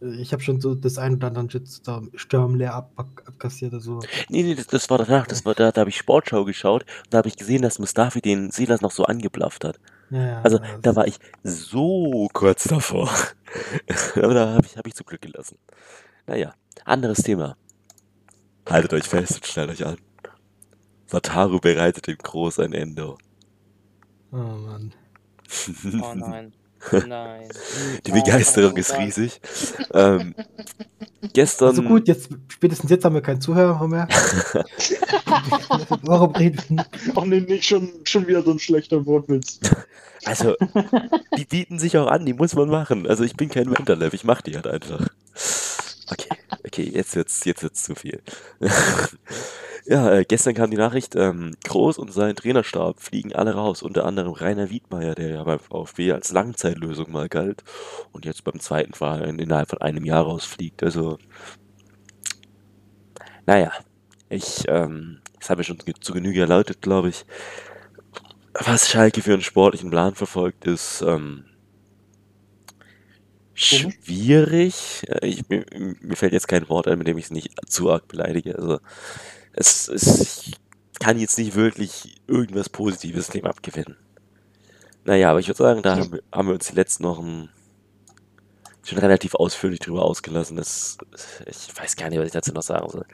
[0.00, 3.72] ich habe schon so das ein oder andere Shitstorm Stürm leer ab, ab, abkassiert.
[3.74, 6.82] Also, nee, nee, das, das war danach, das war da, da habe ich Sportschau geschaut
[6.82, 9.80] und da habe ich gesehen, dass Mustafi den Silas noch so angeblafft hat.
[10.10, 13.10] ja, ja, Also da war ich so kurz davor.
[14.16, 15.58] Aber da habe ich, hab ich zum Glück gelassen.
[16.26, 16.54] Naja,
[16.84, 17.56] anderes Thema.
[18.68, 19.96] Haltet euch fest und stellt euch an.
[21.08, 23.16] Wataru bereitet dem Groß ein Ende.
[24.32, 24.94] Oh Mann.
[26.02, 26.52] Oh nein.
[27.06, 27.48] Nein.
[28.06, 29.00] Die Begeisterung Oh, ist Gott.
[29.00, 29.40] riesig.
[29.92, 30.34] Ähm,
[31.32, 31.68] gestern.
[31.68, 34.08] Also gut, jetzt spätestens jetzt haben wir keinen Zuhörer mehr.
[36.02, 36.82] Warum reden
[37.14, 39.60] Ach nee, nicht schon, schon wieder so ein schlechter Wortwitz.
[40.24, 40.56] Also,
[41.36, 43.06] die bieten sich auch an, die muss man machen.
[43.06, 45.06] Also ich bin kein Winterlev, ich mach die halt einfach.
[46.10, 46.28] Okay,
[46.64, 48.22] okay, jetzt wird's, jetzt wird's zu viel.
[49.86, 54.04] ja, äh, gestern kam die Nachricht, ähm, Groß und sein Trainerstab fliegen alle raus, unter
[54.04, 57.64] anderem Rainer Wiedmeier, der ja beim VfB als Langzeitlösung mal galt
[58.12, 60.84] und jetzt beim zweiten Verein innerhalb von einem Jahr rausfliegt.
[60.84, 61.18] Also,
[63.46, 63.72] naja,
[64.28, 67.26] ich, ähm, das habe ich schon zu Genüge erläutert, glaube ich.
[68.54, 71.44] Was Schalke für einen sportlichen Plan verfolgt, ist ähm,
[73.56, 75.02] schwierig.
[75.08, 75.64] Äh, Ich, mir,
[76.00, 78.56] mir fällt jetzt kein Wort ein, mit dem ich es nicht zu arg beleidige.
[78.56, 78.78] Also
[79.52, 83.96] es, es ich kann jetzt nicht wirklich irgendwas Positives dem abgewinnen.
[85.04, 87.48] Naja, aber ich würde sagen, da haben wir, haben wir uns die letzten Wochen
[88.82, 90.56] schon relativ ausführlich drüber ausgelassen.
[90.56, 90.96] Das,
[91.46, 93.04] ich weiß gar nicht, was ich dazu noch sagen soll.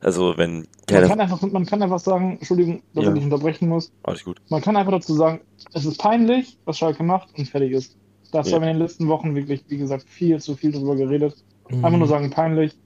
[0.00, 3.10] Also wenn Man kann, einfach, man kann einfach sagen, Entschuldigung, dass Ja.
[3.10, 3.92] ich dich unterbrechen muss.
[4.02, 4.40] Alles gut.
[4.48, 5.40] Man kann einfach dazu sagen,
[5.74, 7.96] es ist peinlich, was Schalke macht und fertig ist.
[8.32, 8.56] Dazu Ja.
[8.56, 11.34] haben wir in den letzten Wochen wirklich, wie gesagt, viel zu viel drüber geredet.
[11.70, 11.98] Einfach Mhm.
[11.98, 12.76] nur sagen, peinlich.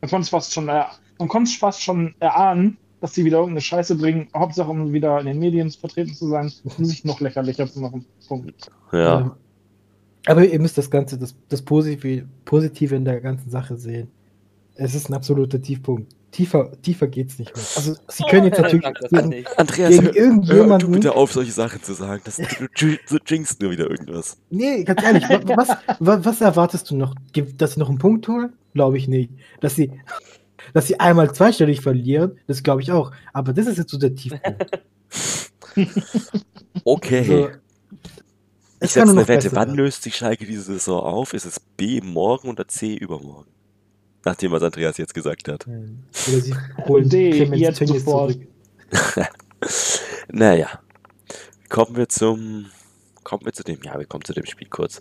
[0.00, 3.38] Man konnte es fast schon, er, man konnte es fast schon erahnen, dass sie wieder
[3.38, 4.28] irgendeine Scheiße bringen.
[4.34, 8.04] Hauptsache, um wieder in den Medien vertreten zu sein, um sich noch lächerlicher zu machen.
[8.28, 8.70] Punkt.
[8.92, 9.20] Ja.
[9.20, 9.30] Ähm,
[10.26, 14.08] Aber ihr müsst das Ganze, das, das Positive, Positive in der ganzen Sache sehen.
[14.74, 16.14] Es ist ein absoluter Tiefpunkt.
[16.32, 17.64] Tiefer, tiefer geht's nicht mehr.
[17.76, 19.58] Also, sie können jetzt natürlich das gegen, nicht.
[19.58, 20.90] Andreas, gegen hör, hör du irgendjemanden.
[20.92, 22.22] bitte auf, solche Sachen zu sagen.
[22.24, 22.44] Das, du,
[22.78, 24.36] du, du jinxst nur wieder irgendwas.
[24.50, 27.14] Nee, ganz ehrlich, wa- was, wa- was erwartest du noch?
[27.32, 28.52] Gibt- Dass sie noch einen Punkt holen?
[28.74, 29.32] Glaube ich nicht.
[29.60, 29.90] Dass sie,
[30.72, 33.10] dass sie einmal zweistellig verlieren, das glaube ich auch.
[33.32, 34.82] Aber das ist jetzt so der Tiefpunkt.
[36.84, 37.24] Okay.
[37.24, 37.48] So,
[38.82, 39.44] ich setze nur eine Wette.
[39.44, 39.76] besser Wann werden.
[39.78, 41.34] löst sich Schalke diese Saison auf?
[41.34, 43.50] Ist es B morgen oder C übermorgen?
[44.24, 45.66] Nachdem, was Andreas jetzt gesagt hat.
[45.66, 46.54] Oder sie
[46.86, 48.32] holen Clemens jetzt sofort.
[48.32, 48.48] zurück.
[50.32, 50.68] Naja.
[51.68, 52.66] Kommen wir zum.
[53.24, 53.80] Kommen wir zu dem.
[53.82, 55.00] Ja, wir kommen zu dem Spiel kurz.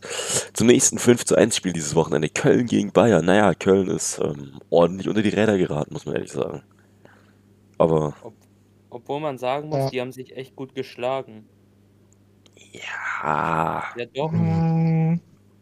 [0.54, 2.30] Zum nächsten 5 zu 1 Spiel dieses Wochenende.
[2.30, 3.26] Köln gegen Bayern.
[3.26, 6.64] Naja, Köln ist ähm, ordentlich unter die Räder geraten, muss man ehrlich sagen.
[7.78, 8.14] Aber
[8.90, 9.90] Obwohl man sagen muss, Ja.
[9.90, 11.46] die haben sich echt gut geschlagen.
[12.72, 13.84] ja.
[13.98, 14.32] Ja doch.
[14.32, 15.20] Mm,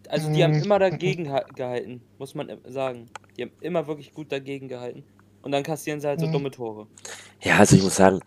[0.10, 0.64] Also die haben Mhm.
[0.64, 3.10] immer dagegen ha- gehalten, muss man sagen.
[3.38, 5.04] Die haben immer wirklich gut dagegen gehalten.
[5.42, 6.32] Und dann kassieren sie halt so Mhm.
[6.34, 6.88] dumme Tore.
[7.42, 8.20] Ja, also ich muss sagen,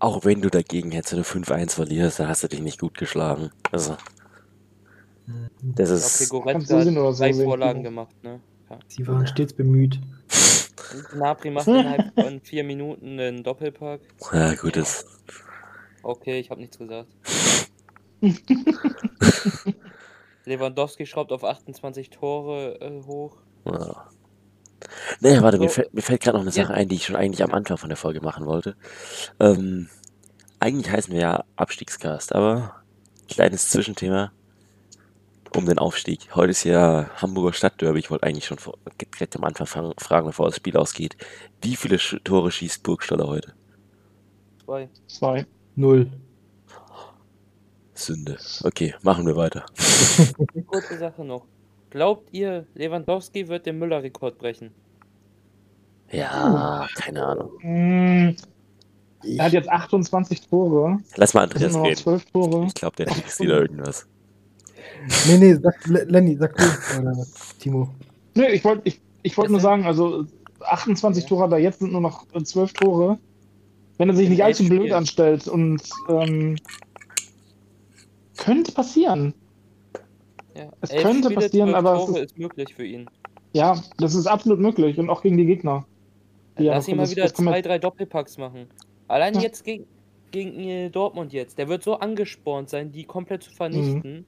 [0.00, 3.50] Auch wenn du dagegen jetzt eine 5-1 verlierst, dann hast du dich nicht gut geschlagen.
[3.72, 3.96] Also,
[5.62, 6.30] das Ja, ist.
[6.30, 8.40] du oder hat so drei Vorlagen gemacht, ne?
[8.68, 8.78] Ja.
[8.88, 9.98] Sie waren stets bemüht.
[11.12, 14.00] Gnabry macht innerhalb von vier Minuten einen Doppelpack.
[14.32, 15.06] Ja, gut, das.
[16.02, 17.08] Okay, ich habe nichts gesagt.
[20.44, 23.38] Lewandowski schraubt auf 28 Tore äh, hoch.
[23.64, 24.08] Ja.
[25.20, 25.74] Naja, warte, mir So.
[25.74, 26.64] fällt, mir fällt gerade noch eine Ja.
[26.64, 28.76] Sache ein, die ich schon eigentlich am Anfang von der Folge machen wollte.
[29.40, 29.88] Ähm,
[30.60, 32.82] eigentlich heißen wir ja Abstiegscast, aber
[33.28, 34.32] kleines Zwischenthema
[35.54, 36.34] um den Aufstieg.
[36.34, 38.00] Heute ist ja Hamburger Stadtderby.
[38.00, 38.74] Ich wollte eigentlich schon vor,
[39.14, 39.66] direkt am Anfang
[39.98, 41.16] fragen, bevor das Spiel ausgeht.
[41.62, 43.54] Wie viele Tore schießt Burgstaller heute?
[44.64, 44.88] Zwei.
[45.06, 45.46] Zwei.
[45.76, 46.10] Null.
[47.94, 48.38] Sünde.
[48.64, 49.64] Okay, machen wir weiter.
[50.54, 51.46] Eine kurze Sache noch.
[51.94, 54.72] Glaubt ihr, Lewandowski wird den Müller-Rekord brechen?
[56.10, 58.34] Ja, keine Ahnung.
[59.22, 60.98] Ich, Er hat jetzt 28 Tore.
[61.14, 61.96] Lass mal Andreas noch reden.
[61.96, 62.64] 12 Tore.
[62.66, 64.08] Ich glaube, der kriegt wieder irgendwas.
[65.28, 66.64] nee, nee, sag, Le- Lenny, sag du.
[67.00, 67.24] Oder
[67.60, 67.88] Timo.
[68.34, 70.24] Nö, ich wollte ich, ich wollt nur sagen, also
[70.62, 71.28] 28 Ja.
[71.28, 73.18] Tore hat er, jetzt sind nur noch äh, 12 Tore.
[73.98, 76.56] Wenn er sich nicht allzu blöd anstellt und ähm,
[78.36, 79.32] könnte passieren.
[80.56, 80.70] Ja.
[80.80, 83.06] Es Elf könnte Spiele, passieren, aber es ist- ist möglich für ihn.
[83.52, 85.84] Ja, das ist absolut möglich und auch gegen die Gegner.
[86.58, 88.66] die Lass ihn mal das- wieder das zwei, drei Doppelpacks machen.
[89.08, 89.40] Allein Ja.
[89.40, 89.86] jetzt gegen,
[90.30, 91.58] gegen äh, Dortmund jetzt.
[91.58, 94.24] Der wird so angespornt sein, die komplett zu vernichten.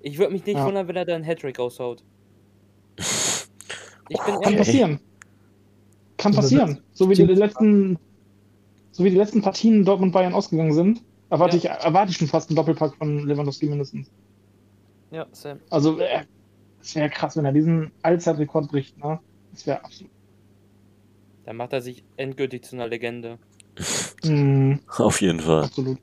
[0.00, 0.60] Ich würde mich nicht Mhm.
[0.60, 0.66] Ja.
[0.66, 2.02] wundern, wenn er da einen Hattrick raushaut.
[4.08, 5.00] Ich bin Kann passieren.
[6.16, 6.80] Kann So, das- passieren.
[6.92, 7.98] So wie die letzten,
[8.92, 11.76] so wie die letzten Partien Dortmund Bayern ausgegangen sind, erwarte Ja.
[11.78, 14.10] ich, erwarte ich schon fast einen Doppelpack von Lewandowski mindestens.
[15.14, 15.60] Ja, Sam.
[15.70, 16.24] Also äh,
[16.80, 19.20] es wäre krass, wenn er diesen Allzeitrekord bricht, ne?
[19.52, 20.12] Das wäre absolut.
[21.44, 23.38] Dann macht er sich endgültig zu einer Legende.
[24.24, 25.64] Mm, Auf jeden Fall.
[25.64, 25.98] absolut.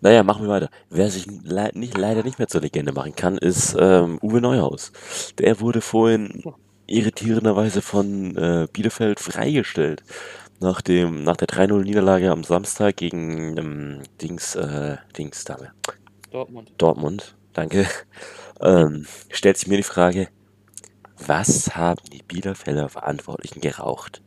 [0.00, 0.70] Naja, machen wir weiter.
[0.88, 4.90] Wer sich le nicht, leider nicht mehr zur Legende machen kann, ist ähm, Uwe Neuhaus.
[5.38, 6.42] Der wurde vorhin
[6.86, 10.02] irritierenderweise von äh, Bielefeld freigestellt.
[10.60, 15.72] Nach, dem, nach der 3-0-Niederlage am Samstag gegen ähm, Dings, äh, Dings, Dame,
[16.30, 16.72] Dortmund.
[16.78, 17.86] Dortmund, danke.
[18.60, 20.28] Ähm, stellt sich mir die Frage,
[21.18, 24.22] was haben die Bielefelder Verantwortlichen geraucht?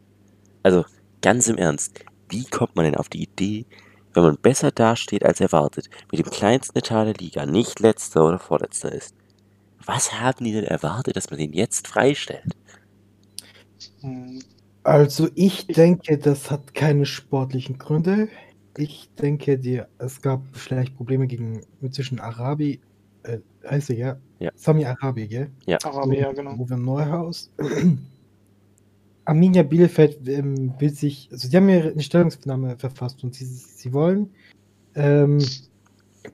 [0.61, 0.85] Also,
[1.21, 3.65] ganz im Ernst, wie kommt man denn auf die Idee,
[4.13, 8.39] wenn man besser dasteht als erwartet, mit dem kleinsten Etat der Liga nicht letzter oder
[8.39, 9.15] vorletzter ist?
[9.85, 12.55] Was haben die denn erwartet, dass man den jetzt freistellt?
[14.83, 18.29] Also ich denke, das hat keine sportlichen Gründe.
[18.77, 21.61] Ich denke, die, es gab vielleicht Probleme gegen
[21.91, 22.79] zwischen Arabi,
[23.33, 23.39] äh,
[23.69, 24.19] heißt er ja?
[24.39, 24.51] Ja.
[24.55, 25.49] Sami Arabi, gell?
[25.83, 26.55] Arabier, genau.
[26.55, 27.51] Uwe Neuhaus.
[29.25, 33.93] Arminia Bielefeld ähm, will sich, also sie haben ja eine Stellungnahme verfasst und sie, sie
[33.93, 34.31] wollen
[34.95, 35.39] ähm,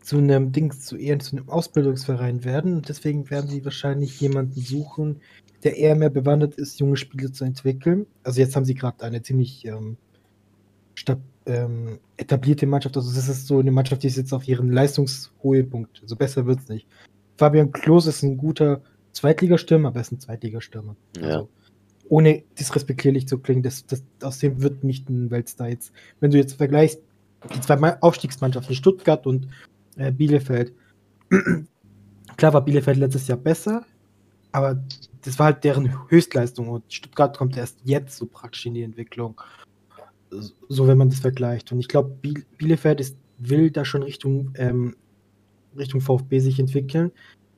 [0.01, 4.61] zu einem Dings, zu eher zu einem Ausbildungsverein werden und deswegen werden sie wahrscheinlich jemanden
[4.61, 5.19] suchen,
[5.63, 8.05] der eher mehr bewandert ist, junge Spieler zu entwickeln.
[8.23, 9.97] Also jetzt haben sie gerade eine ziemlich ähm,
[10.93, 14.71] stab, ähm, etablierte Mannschaft, also das ist so eine Mannschaft, die ist jetzt auf ihren
[14.71, 16.87] Leistungshohepunkt, also besser wird's nicht.
[17.37, 18.81] Fabian Klos ist ein guter
[19.11, 20.95] Zweitligastürmer, aber er ist ein Zweitligastürmer.
[21.17, 21.23] Ja.
[21.23, 21.49] Also,
[22.07, 25.91] ohne disrespektierlich zu klingen, das, das, aus dem wird nicht ein Weltstar jetzt.
[26.19, 27.01] Wenn du jetzt vergleichst,
[27.53, 29.47] die zwei Ma- Aufstiegsmannschaften, Stuttgart und
[29.97, 30.73] äh, Bielefeld.
[32.37, 33.85] Klar war Bielefeld letztes Jahr besser,
[34.51, 34.83] aber
[35.23, 39.39] das war halt deren Höchstleistung und Stuttgart kommt erst jetzt so praktisch in die Entwicklung.
[40.69, 41.71] So, wenn man das vergleicht.
[41.71, 44.95] Und ich glaube, Biel Bielefeld ist, will da schon Richtung, ähm,
[45.77, 47.11] Richtung VfB sich entwickeln.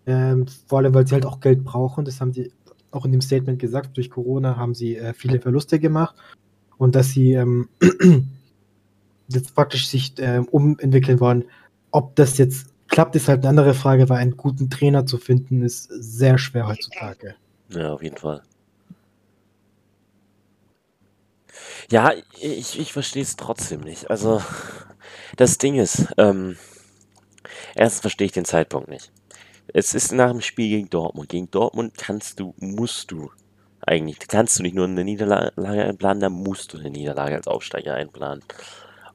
[0.06, 2.06] Ähm, vor allem, weil sie halt auch Geld brauchen.
[2.06, 2.52] Das haben sie
[2.92, 3.98] auch in dem Statement gesagt.
[3.98, 6.16] Durch Corona haben sie äh, viele Verluste gemacht
[6.78, 7.70] und dass sie ähm,
[9.28, 11.46] jetzt praktisch sich ähm, umentwickeln wollen.
[11.92, 15.62] Ob das jetzt klappt, ist halt eine andere Frage, weil einen guten Trainer zu finden
[15.62, 17.36] ist sehr schwer heutzutage.
[17.70, 18.42] Ja, auf jeden Fall.
[21.89, 24.10] Ja, ich, ich verstehe es trotzdem nicht.
[24.10, 24.41] Also,
[25.36, 26.58] das Ding ist, ähm,
[27.76, 29.12] erstens verstehe ich den Zeitpunkt nicht.
[29.74, 31.30] Es ist nach dem Spiel gegen Dortmund.
[31.30, 33.32] Gegen Dortmund kannst du, musst du
[33.82, 37.96] eigentlich, kannst du nicht nur eine Niederlage einplanen, da musst du eine Niederlage als Aufsteiger
[37.96, 38.43] einplanen.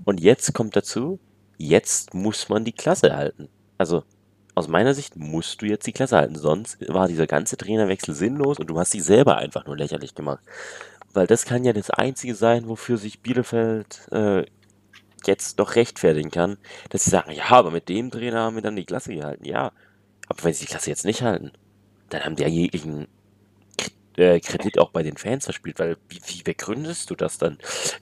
[0.05, 1.21] Und jetzt kommt dazu,
[1.59, 3.49] jetzt muss man die Klasse halten.
[3.79, 4.05] Also,
[4.55, 8.59] aus meiner Sicht musst du jetzt die Klasse halten, sonst war dieser ganze Trainerwechsel sinnlos
[8.59, 10.41] und du hast dich selber einfach nur lächerlich gemacht.
[11.15, 14.45] Weil das kann ja das Einzige sein, wofür sich Bielefeld äh,
[15.27, 16.57] jetzt noch rechtfertigen kann,
[16.91, 19.45] dass sie sagen, ja, aber mit dem Trainer haben wir dann die Klasse gehalten.
[19.45, 19.73] Ja,
[20.29, 21.53] aber wenn sie die Klasse jetzt nicht halten,
[22.09, 23.09] dann haben die ja jeglichen,
[24.17, 27.59] äh, Kredit auch bei den Fans verspielt, weil wie, wie begründest du das dann?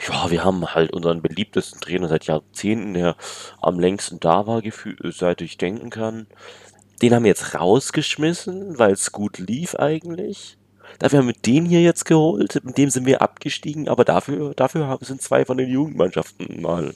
[0.09, 3.17] Ja, wir haben halt unseren beliebtesten Trainer seit Jahrzehnten, der
[3.61, 6.27] am längsten da war, gefühlt, seit ich denken kann.
[7.03, 10.59] Den haben wir jetzt rausgeschmissen, weil es gut lief eigentlich.
[10.99, 14.99] Dafür haben wir den hier jetzt geholt, mit dem sind wir abgestiegen, aber dafür, dafür
[15.03, 16.95] sind zwei von den Jugendmannschaften mal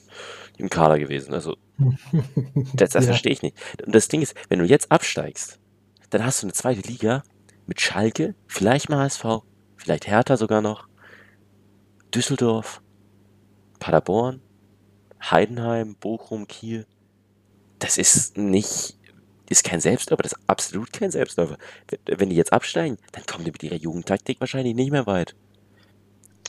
[0.59, 1.33] im Kader gewesen.
[1.35, 1.57] Also,
[2.75, 3.11] das, das Ja.
[3.13, 3.57] verstehe ich nicht.
[3.87, 5.59] Und das Ding ist, wenn du jetzt absteigst,
[6.11, 7.23] dann hast du eine zweite Liga
[7.67, 9.25] mit Schalke, vielleicht mal HSV,
[9.77, 10.87] vielleicht Hertha sogar noch,
[12.15, 12.83] Düsseldorf,
[13.81, 14.41] Paderborn,
[15.23, 16.87] Heidenheim, Bochum, Kiel.
[17.79, 18.99] Das ist nicht,
[19.51, 21.57] ist kein Selbstläufer, das ist absolut kein Selbstläufer.
[22.07, 25.35] Wenn- die jetzt absteigen, dann kommen die mit ihrer Jugendtaktik wahrscheinlich nicht mehr weit.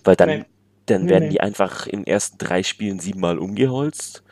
[0.04, 0.46] Weil dann, Nee.
[0.86, 1.30] dann Nee, werden nee.
[1.32, 4.24] die einfach in den ersten drei Spielen siebenmal umgeholzt.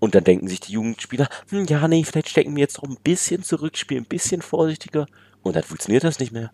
[0.00, 2.98] Und dann denken sich die Jugendspieler, hm, ja, nee, vielleicht stecken wir jetzt noch ein
[3.02, 5.06] bisschen zurück, spielen ein bisschen vorsichtiger.
[5.42, 6.52] Und dann funktioniert das nicht mehr.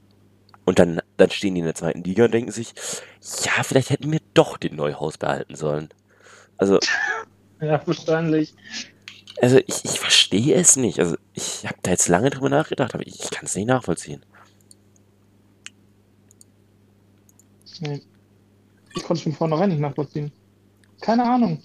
[0.65, 2.73] Und dann, dann stehen die in der zweiten Liga und denken sich,
[3.45, 5.91] ja, vielleicht hätten wir doch den Neuhaus behalten sollen.
[6.57, 6.79] Also,
[7.61, 8.55] Ja, wahrscheinlich.
[9.41, 11.01] Also ich, ich verstehe es nicht.
[11.01, 14.25] Also ich habe da jetzt lange drüber nachgedacht, aber ich kann es nicht nachvollziehen.
[17.81, 18.01] Nee.
[18.95, 20.31] Ich konnte es von vornherein nicht nachvollziehen.
[21.01, 21.61] Keine Ahnung.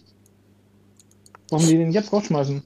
[1.50, 2.64] Warum die den jetzt rausschmeißen.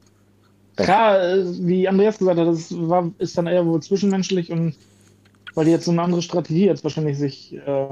[0.77, 0.83] Ja.
[0.85, 4.75] Klar, äh, wie Andreas gesagt hat, das war, ist dann eher wohl zwischenmenschlich und
[5.53, 7.87] weil die jetzt so eine andere Strategie jetzt wahrscheinlich sich äh,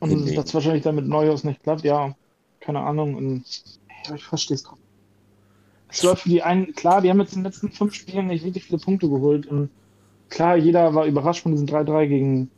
[0.00, 0.36] und Hinlegen.
[0.36, 2.16] das wahrscheinlich dann mit Neuhaus nicht klappt, ja,
[2.60, 3.14] keine Ahnung.
[3.14, 3.44] Und
[4.08, 4.79] ja, ich verstehe es kaum.
[5.90, 8.44] Es läuft für die einen, klar, die haben jetzt in den letzten fünf Spielen nicht
[8.44, 9.70] wirklich viele Punkte geholt und
[10.28, 12.50] klar, jeder war überrascht von diesen 3-3 gegen,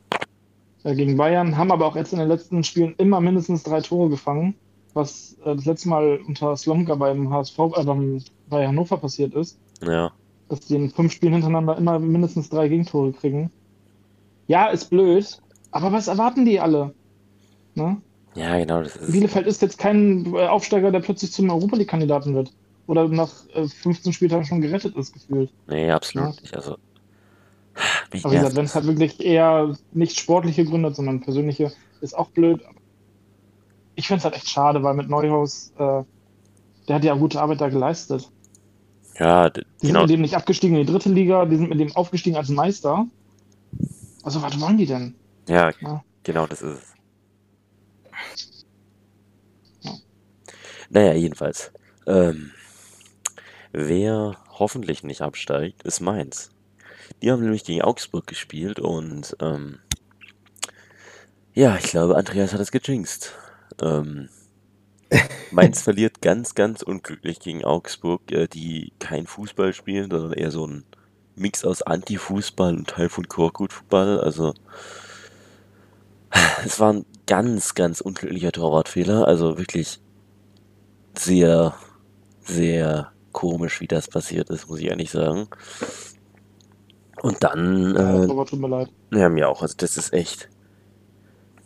[0.85, 4.11] äh, gegen Bayern, haben aber auch jetzt in den letzten Spielen immer mindestens drei Tore
[4.11, 4.55] gefangen,
[4.95, 9.59] was äh, das letzte Mal unter Slomka beim HSV, äh, beim, bei Hannover passiert ist,
[9.83, 10.13] Ja,
[10.49, 13.51] dass die in fünf Spielen hintereinander immer mindestens drei Gegentore kriegen.
[14.49, 15.41] Ja, ist blöd,
[15.71, 16.95] aber was erwarten die alle?
[17.75, 18.03] Ne?
[18.35, 18.83] ja, genau.
[18.83, 22.53] Das ist, Bielefeld ist jetzt kein äh, Aufsteiger, der plötzlich zum Europa League-Kandidaten wird.
[22.93, 25.51] Oder nach äh, 15 Spieltagen schon gerettet ist, gefühlt.
[25.67, 26.41] nee, absolut Ja.
[26.43, 26.55] nicht.
[26.55, 26.77] Also,
[28.11, 31.73] wie Aber wie gesagt, wenn es halt wirklich eher nicht sportliche Gründe hat, sondern persönliche,
[32.03, 32.61] ist auch blöd.
[33.95, 36.03] Ich finde es halt echt schade, weil mit Neuhaus, äh,
[36.87, 38.31] der hat ja gute Arbeit da geleistet.
[39.19, 40.01] ja, Die genau.
[40.01, 42.51] sind mit dem nicht abgestiegen in die dritte Liga, die sind mit dem aufgestiegen als
[42.51, 43.07] Meister.
[44.23, 45.15] Also, was wollen die denn?
[45.49, 46.05] Ja, Ja.
[46.25, 46.95] genau, das ist es.
[49.81, 49.93] Ja.
[50.91, 51.73] Naja, jedenfalls.
[52.07, 52.51] Ähm,
[53.73, 56.51] wer hoffentlich nicht absteigt, ist Mainz.
[57.21, 59.79] Die haben nämlich gegen Augsburg gespielt und ähm,
[61.55, 63.33] ja, ich glaube, Andreas hat es gejinxt.
[63.81, 64.29] Ähm,
[65.51, 70.67] Mainz verliert ganz, ganz unglücklich gegen Augsburg, äh, die kein Fußball spielen, sondern eher so
[70.67, 70.85] ein
[71.35, 74.21] Mix aus Anti-Fußball und Teil von Korkut-Fußball.
[74.21, 74.55] Also
[76.65, 79.27] es war ein ganz, ganz unglücklicher Torwartfehler.
[79.27, 80.01] Also wirklich
[81.15, 81.75] sehr,
[82.41, 83.12] sehr
[83.43, 85.49] komisch, wie das passiert ist, muss ich ehrlich sagen.
[87.23, 88.89] Und dann, Ja, äh, aber tut mir leid.
[89.13, 89.63] ja, mir auch.
[89.63, 90.49] Also das ist echt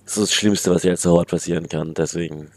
[0.04, 1.94] so das Schlimmste, was hier als Torwart passieren kann.
[1.94, 2.50] Deswegen,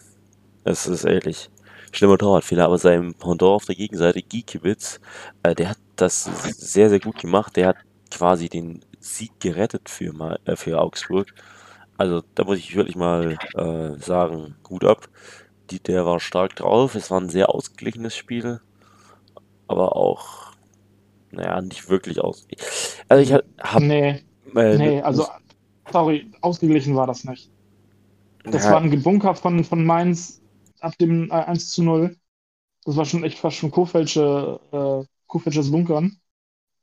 [0.63, 1.49] es ist ehrlich
[1.91, 2.65] schlimmer Torwartfehler.
[2.65, 4.99] Aber sein Pendant auf der Gegenseite, Giekewitz,
[5.43, 6.23] äh, der hat das
[6.58, 7.55] sehr, sehr gut gemacht.
[7.55, 7.77] Der hat
[8.12, 11.34] quasi den Sieg gerettet für, äh, für Augsburg.
[11.97, 15.10] Also da muss ich wirklich mal äh, sagen, gut ab.
[15.71, 16.95] Die, der war stark drauf.
[16.95, 18.62] Es war ein sehr ausgeglichenes Spiel.
[19.69, 20.53] Aber auch,
[21.32, 22.65] naja, nicht wirklich ausgeglichen.
[23.08, 23.32] Also ich
[23.63, 23.86] habe...
[23.86, 24.23] Nee,
[24.55, 25.27] Äh, nee, also,
[25.91, 27.51] sorry, ausgeglichen war das nicht.
[28.43, 30.41] Das ja, war ein Gebunker von, von Mainz
[30.79, 32.17] ab dem äh, 1 zu 0.
[32.86, 36.17] Das war schon echt fast schon Kofelsche, äh, Kofelsches Bunkern.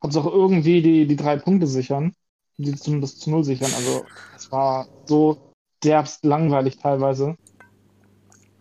[0.03, 2.14] Hauptsache irgendwie die, die drei Punkte sichern,
[2.57, 3.72] die zum, das zu 0 sichern.
[3.75, 4.05] Also
[4.37, 7.37] es war so derbst langweilig teilweise.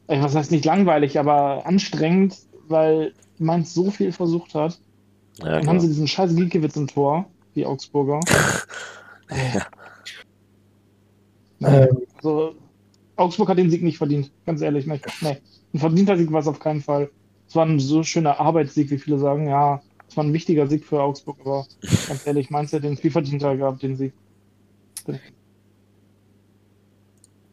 [0.07, 4.79] Ey, was heißt nicht langweilig, aber anstrengend, weil Mainz so viel versucht hat.
[5.39, 5.73] ja, Dann klar.
[5.73, 8.19] haben sie diesen scheiß Giekewitz im Tor, die Augsburger.
[9.31, 9.65] Ja.
[11.57, 11.67] Nee.
[11.67, 12.55] Ähm, Also,
[13.15, 14.85] Augsburg hat den Sieg nicht verdient, ganz ehrlich.
[14.85, 15.37] Nee, nee.
[15.73, 17.09] Ein verdienter Sieg war es auf keinen Fall.
[17.47, 19.47] Es war ein so schöner Arbeitssieg, wie viele sagen.
[19.47, 21.65] Ja, es war ein wichtiger Sieg für Augsburg, aber
[22.07, 24.13] ganz ehrlich, Mainz hätte den viel verdienter gehabt, den Sieg.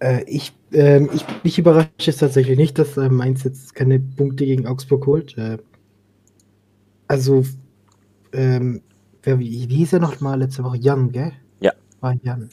[0.00, 4.44] Äh, ich, ähm, ich, mich überrascht es tatsächlich nicht, dass äh, Mainz jetzt keine Punkte
[4.44, 5.36] gegen Augsburg holt.
[7.12, 7.44] Also,
[8.32, 8.80] ähm,
[9.22, 10.78] wer, wie, hieß er nochmal letzte Woche?
[10.78, 11.32] Jan, gell?
[11.60, 11.72] Ja.
[12.00, 12.48] War Jan.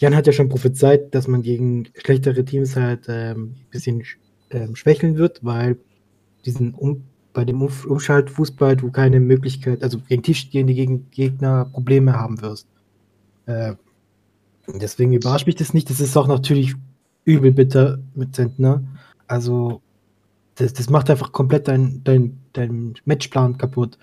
[0.00, 4.16] Jan hat ja schon prophezeit, dass man gegen schlechtere Teams halt ähm, ein bisschen sch-
[4.50, 5.78] ähm, schwächeln wird, weil
[6.44, 12.12] diesen um, bei dem Umf- Umschaltfußball du keine Möglichkeit, also gegen tiefstehende gegen Gegner Probleme
[12.14, 12.66] haben wirst.
[13.46, 13.74] Äh,
[14.66, 15.90] Deswegen überrascht mich das nicht.
[15.90, 16.74] Das ist auch natürlich
[17.24, 18.82] übel bitter mit Zentner.
[19.28, 19.80] Also,
[20.56, 23.98] das, das macht einfach komplett dein, dein, dein Matchplan kaputt.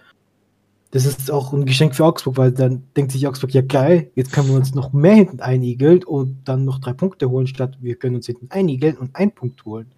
[0.91, 4.31] Das ist auch ein Geschenk für Augsburg, weil dann denkt sich Augsburg, ja geil, jetzt
[4.31, 7.95] können wir uns noch mehr hinten einigeln und dann noch drei Punkte holen, statt wir
[7.95, 9.91] können uns hinten einigeln und einen Punkt holen.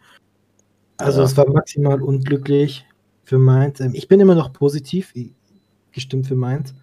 [0.97, 1.26] Also Ja.
[1.26, 2.86] es war maximal unglücklich
[3.26, 3.82] für Mainz.
[3.82, 5.14] Ähm, Ich bin immer noch positiv
[5.91, 6.74] gestimmt für Mainz.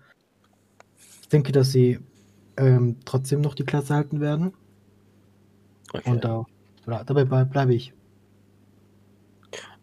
[1.22, 1.98] Ich denke, dass sie
[2.58, 4.52] ähm, trotzdem noch die Klasse halten werden.
[5.94, 6.10] Okay.
[6.10, 6.44] Und da,
[6.84, 7.94] dabei bleib- bleibe ich.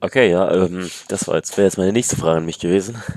[0.02, 3.02] Okay, ja, ähm, das war jetzt, wäre jetzt meine nächste Frage an mich gewesen.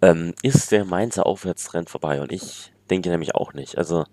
[0.00, 2.20] Ähm, ist der Mainzer Aufwärtstrend vorbei?
[2.22, 3.78] Und ich denke nämlich auch nicht.
[3.78, 4.04] Also,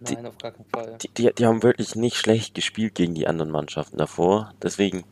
[0.00, 0.98] Die- Nein, auf gar keinen Fall.
[1.00, 4.52] die, die, die haben wirklich nicht schlecht gespielt gegen die anderen Mannschaften davor.
[4.62, 5.04] Deswegen,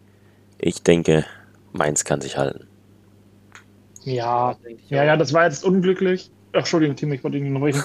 [0.59, 1.27] ich denke,
[1.73, 2.69] Mainz kann sich halten.
[4.05, 4.57] Ja,
[4.89, 6.31] ja, ja, das war jetzt unglücklich.
[6.53, 7.85] Ach, Entschuldigung, Tim, ich wollte Ihnen unterbrechen.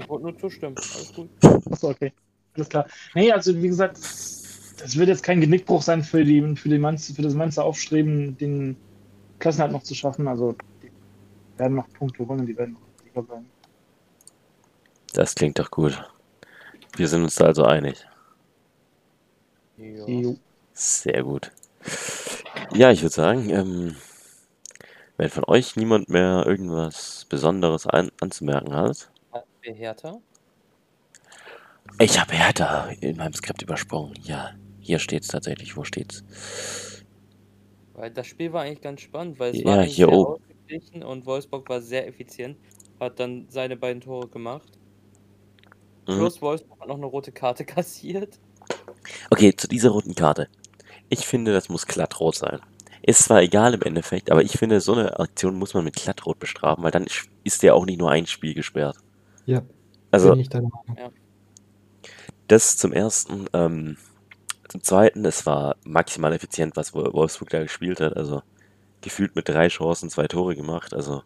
[0.00, 0.78] Ich wollte nur zustimmen.
[0.92, 1.30] Alles gut.
[1.70, 2.12] Achso, okay.
[2.54, 2.86] Alles klar.
[3.14, 4.43] Nee, also wie gesagt, das
[4.96, 8.76] wird jetzt kein Genickbruch sein für, die, für, die Mainz, für das Mainzer Aufstreben, den
[9.38, 10.28] Klassenhalt noch zu schaffen.
[10.28, 10.90] Also, die
[11.58, 13.46] werden noch Punkte holen und die werden noch sicher bleiben.
[15.14, 15.98] Das klingt doch gut.
[16.96, 18.06] Wir sind uns da also einig.
[19.76, 20.36] Jo.
[20.72, 21.50] Sehr gut.
[22.72, 23.96] Ja, ich würde sagen, ähm,
[25.16, 29.10] wenn von euch niemand mehr irgendwas Besonderes an, anzumerken hat.
[29.32, 30.20] Hatten wir Hertha?
[31.98, 34.14] Ich habe Hertha in meinem Skript übersprungen.
[34.22, 34.52] Ja,
[34.84, 35.76] hier steht's tatsächlich.
[35.76, 36.24] Wo steht's?
[37.94, 40.36] Weil das Spiel war eigentlich ganz spannend, weil es Ja, war eigentlich hier sehr oben.
[40.38, 42.60] ausgeglichen und Wolfsburg war sehr effizient,
[43.00, 44.78] hat dann seine beiden Tore gemacht.
[46.08, 46.28] Mhm.
[46.28, 48.40] Plus Wolfsburg hat noch eine rote Karte kassiert.
[49.30, 50.48] Okay, zu dieser roten Karte.
[51.08, 52.60] Ich finde, das muss glattrot sein.
[53.02, 56.38] Ist zwar egal im Endeffekt, aber ich finde, so eine Aktion muss man mit glattrot
[56.38, 57.06] bestrafen, weil dann
[57.44, 58.98] ist- der auch nicht nur ein Spiel gesperrt.
[59.46, 59.62] Ja,
[60.10, 61.14] Also, bin ich deiner Meinung.
[62.48, 63.46] Das zum ersten.
[63.52, 63.96] Ähm,
[64.74, 68.16] zum zweiten, es war maximal effizient, was Wo- Wolfsburg da gespielt hat.
[68.16, 68.42] Also
[69.02, 70.92] gefühlt mit drei Chancen zwei Tore gemacht.
[70.92, 71.22] Also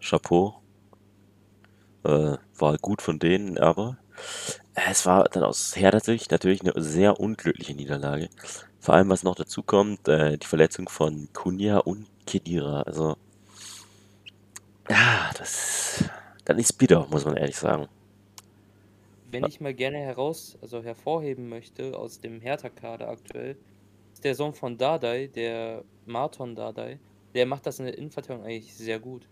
[0.00, 0.62] Chapeau.
[2.04, 3.98] Äh, war gut von denen, aber
[4.88, 8.30] es war dann aus Hertha Sicht natürlich eine sehr unglückliche Niederlage.
[8.80, 12.80] Vor allem, was noch dazu kommt, äh, die Verletzung von Kunja und Kedira.
[12.80, 13.18] Also,
[14.88, 16.04] ja, das,
[16.46, 17.88] das ist bitter, muss man ehrlich sagen.
[19.34, 23.56] Wenn ich mal gerne heraus, also hervorheben möchte aus dem Hertha-Kader aktuell,
[24.12, 27.00] ist der Sohn von Dardai, der Marton Dardai,
[27.34, 29.26] der macht das in der Innenverteidigung eigentlich sehr gut.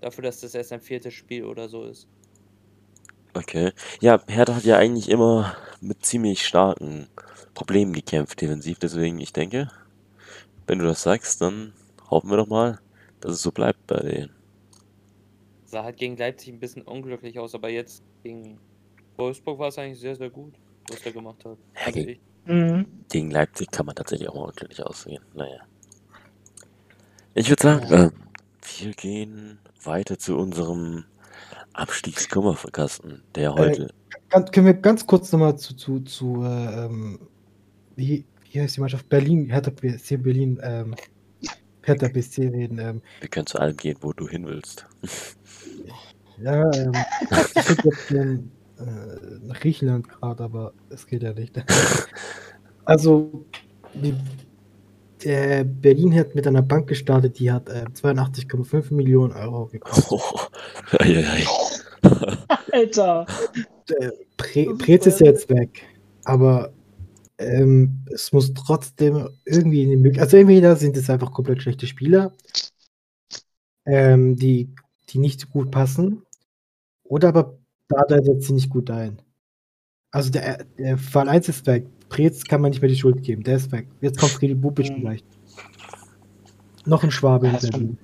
[0.00, 2.08] Dafür, dass das erst sein viertes Spiel oder so ist.
[3.34, 3.72] Okay.
[4.00, 7.06] Ja, Hertha hat ja eigentlich immer mit ziemlich starken
[7.52, 9.70] Problemen gekämpft defensiv, deswegen ich denke,
[10.66, 11.74] wenn du das sagst, dann
[12.08, 12.80] hoffen wir doch mal,
[13.20, 14.34] dass es so bleibt bei denen.
[15.66, 18.58] Sah halt gegen Leipzig ein bisschen unglücklich aus, aber jetzt gegen
[19.20, 20.54] Wolfsburg war es eigentlich sehr, sehr gut,
[20.88, 21.56] was er gemacht hat.
[21.74, 22.86] Ja, Also gegen- ich- Mhm.
[23.10, 25.22] Gegen Leipzig kann man tatsächlich auch mal unglücklich ausgehen.
[25.34, 25.60] Naja.
[27.34, 28.10] Ich würde sagen, äh,
[28.78, 31.04] wir gehen weiter zu unserem
[31.74, 33.92] Abstiegskummerkasten, der heute.
[34.30, 37.18] Ganz, können wir ganz kurz nochmal zu, zu, zu äh, ähm,
[37.96, 39.08] wie, wie heißt die Mannschaft?
[39.08, 40.94] Berlin, Hertha BSC Berlin, ähm,
[41.82, 42.78] Hertha BSC reden.
[42.78, 44.86] Ähm, wir können zu allem gehen, wo du hin willst.
[46.42, 46.92] ja, ähm,
[47.54, 48.10] ich würde jetzt
[48.80, 51.62] äh, nach Griechenland gerade, aber es geht ja nicht.
[52.86, 53.44] Also,
[53.94, 54.14] die,
[55.22, 60.06] der Berlin hat mit einer Bank gestartet, die hat äh, 82,5 Millionen Euro gekostet.
[60.10, 60.22] Oh,
[60.98, 61.46] ei, ei.
[62.72, 63.26] Alter!
[63.90, 65.82] äh, Pre Prez ist jetzt weg,
[66.24, 66.72] aber
[67.38, 70.24] ähm, es muss trotzdem irgendwie eine Möglichkeit.
[70.24, 72.32] Also entweder sind es einfach komplett schlechte Spieler,
[73.84, 74.74] ähm, die,
[75.10, 76.22] die nicht so gut passen,
[77.04, 77.59] oder aber
[77.90, 79.20] Dada setzt sie nicht gut ein.
[80.12, 81.86] Also der, der Fall 1 ist weg.
[82.08, 83.86] Prez kann man nicht mehr die Schuld geben, der ist weg.
[84.00, 84.94] Jetzt kommt Friedel Bubic Mhm.
[85.00, 85.24] vielleicht.
[86.86, 87.98] Noch ein Schwabe in Das ist schon-.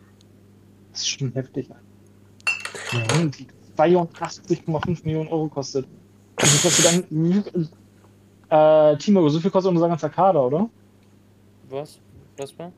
[0.92, 1.68] Das ist schon heftig.
[1.68, 3.20] Ja.
[3.20, 5.84] Und die 82,5 Millionen Euro kostet.
[5.86, 7.68] Und wie kostet dann,
[8.48, 10.70] äh, Timo, so viel kostet unser ganzer Kader, oder?
[11.68, 11.98] Was?
[12.36, 12.72] Was war?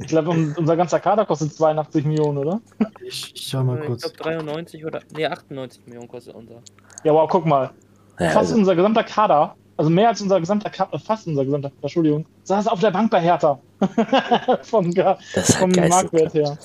[0.00, 2.60] Ich glaube, un- unser ganzer Kader kostet 82 Millionen, oder?
[3.02, 4.02] Ich, ich schau mal ich kurz.
[4.02, 5.00] glaube 93 oder.
[5.14, 6.56] Nee, 98 Millionen kostet unser.
[7.04, 7.70] Ja, wow, guck mal.
[8.18, 11.68] Ja, Fast also, unser gesamter Kader, also mehr als unser gesamter Kader, fast unser gesamter
[11.70, 13.58] Kader, Entschuldigung, saß auf der Bank bei Hertha.
[14.62, 16.58] vom vom Marktwert her.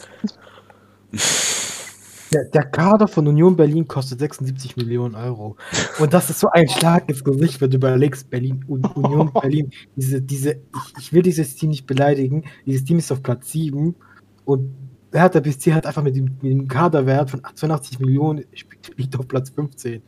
[2.35, 5.55] Der, der Kader von Union Berlin kostet 76 Millionen Euro.
[5.99, 9.71] Und das ist so ein Schlag ins Gesicht, wenn du überlegst, Berlin, Un Union Berlin,
[9.95, 13.95] diese, diese, ich, ich will dieses Team nicht beleidigen, dieses Team ist auf Platz 7
[14.43, 14.75] und
[15.13, 19.27] Hertha BSC hat einfach mit dem, mit dem Kaderwert von 82 Millionen sp- spielt auf
[19.29, 20.01] Platz 15.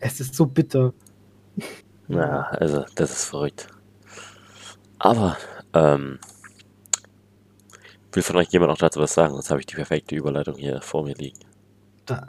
[0.00, 0.94] Es ist so bitter.
[2.08, 3.66] Ja, also das ist verrückt.
[4.98, 5.36] Aber,
[5.74, 6.18] ähm,
[8.12, 9.34] will von euch jemand noch dazu was sagen?
[9.34, 11.38] Sonst habe ich die perfekte Überleitung hier vor mir liegen.
[12.06, 12.26] Da,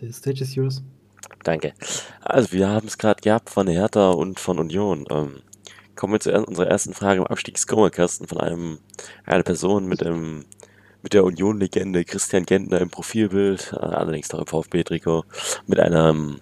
[0.00, 0.82] the stage is yours.
[1.44, 1.72] Danke.
[2.20, 5.06] Also wir haben es gerade gehabt von Hertha und von Union.
[5.10, 5.42] Ähm,
[5.96, 8.78] kommen wir zu er- unserer ersten Frage im Abstiegsscorerkasten von einem
[9.24, 10.44] einer Person mit dem
[11.02, 15.24] mit der Union-Legende Christian Gentner im Profilbild, äh, allerdings noch im VfB-Trikot,
[15.66, 16.40] mit einem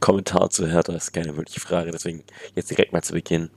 [0.00, 0.92] Kommentar zu Hertha.
[0.92, 3.50] Das ist keine wirkliche Frage, deswegen jetzt direkt mal zu Beginn.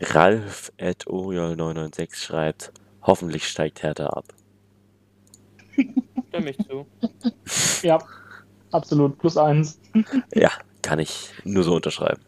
[0.00, 2.72] Ralf at Oriol996 schreibt,
[3.02, 4.26] hoffentlich steigt Hertha ab.
[6.38, 6.86] Stimme mich zu.
[7.86, 7.98] Ja,
[8.72, 9.18] absolut.
[9.18, 9.80] Plus eins.
[10.34, 10.50] Ja,
[10.82, 12.20] kann ich nur so unterschreiben.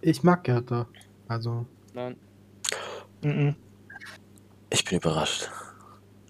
[0.00, 0.86] Ich mag Hertha.
[1.28, 2.16] Also, Nein.
[3.22, 3.54] Mhm.
[4.70, 5.50] Ich bin überrascht.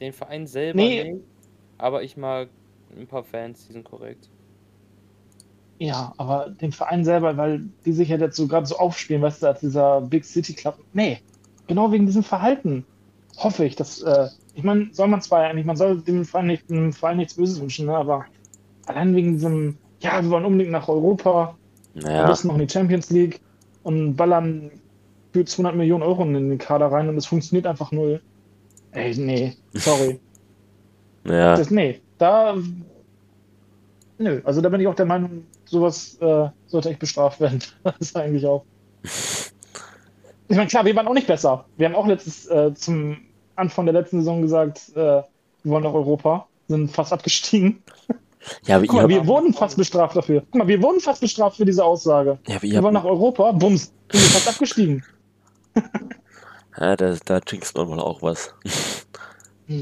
[0.00, 1.12] Den Verein selber Nee.
[1.12, 1.24] nicht,
[1.78, 2.48] aber ich mag
[2.96, 4.28] ein paar Fans, die sind korrekt.
[5.78, 9.42] Ja, aber den Verein selber, weil die sich ja jetzt so gerade so aufspielen, weißt
[9.42, 10.78] du, als dieser Big City Club.
[10.94, 11.20] Nee,
[11.66, 12.84] genau wegen diesem Verhalten
[13.36, 16.46] hoffe ich, dass, äh, ich meine, soll man zwar ja nicht, man soll dem Verein,
[16.46, 18.24] nicht, dem Verein nichts Böses wünschen, ne, aber
[18.86, 21.58] allein wegen diesem, ja, wir wollen unbedingt nach Europa,
[21.94, 23.42] wir Naja, müssen noch in die Champions League
[23.82, 24.70] und ballern
[25.32, 28.22] für 200 Millionen Euro in den Kader rein und es funktioniert einfach null.
[28.92, 30.20] Ey, nee, sorry.
[31.24, 32.56] naja, Das, nee, da.
[34.18, 37.60] Nö, also da bin ich auch der Meinung, sowas äh, sollte echt bestraft werden.
[37.84, 38.64] Das ist eigentlich auch.
[40.48, 41.66] Ich meine, klar, wir waren auch nicht besser.
[41.76, 43.25] Wir haben auch letztes, äh, zum
[43.56, 45.24] Anfang der letzten Saison gesagt, äh, wir
[45.64, 47.82] wollen nach Europa, sind fast abgestiegen.
[48.64, 50.42] ja, aber Guck mal, wir wurden fast bestraft dafür.
[50.50, 52.38] Guck mal, wir wurden fast bestraft für diese Aussage.
[52.46, 55.04] ja, aber Wir wollen nach Europa, bums, sind wir fast abgestiegen.
[56.78, 58.54] ja, da, da jinxt man mal auch was.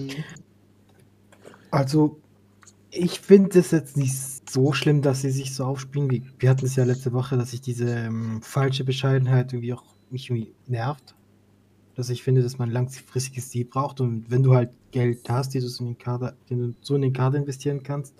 [1.71, 2.17] also
[2.91, 4.15] ich finde es jetzt nicht
[4.49, 6.11] so schlimm, dass sie sich so aufspielen.
[6.11, 9.85] Wie, wir hatten es ja letzte Woche, dass sich diese ähm, falsche Bescheidenheit irgendwie auch
[10.11, 11.15] mich irgendwie nervt.
[11.97, 15.61] Dass ich finde, dass man langfristiges Ziel braucht und wenn du halt Geld hast, die
[15.61, 18.15] du so in den Kader, den du so in den Kader investieren kannst,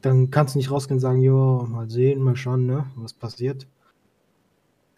[0.00, 3.66] dann kannst du nicht rausgehen und sagen, ja, mal sehen, mal schauen, ne, was passiert.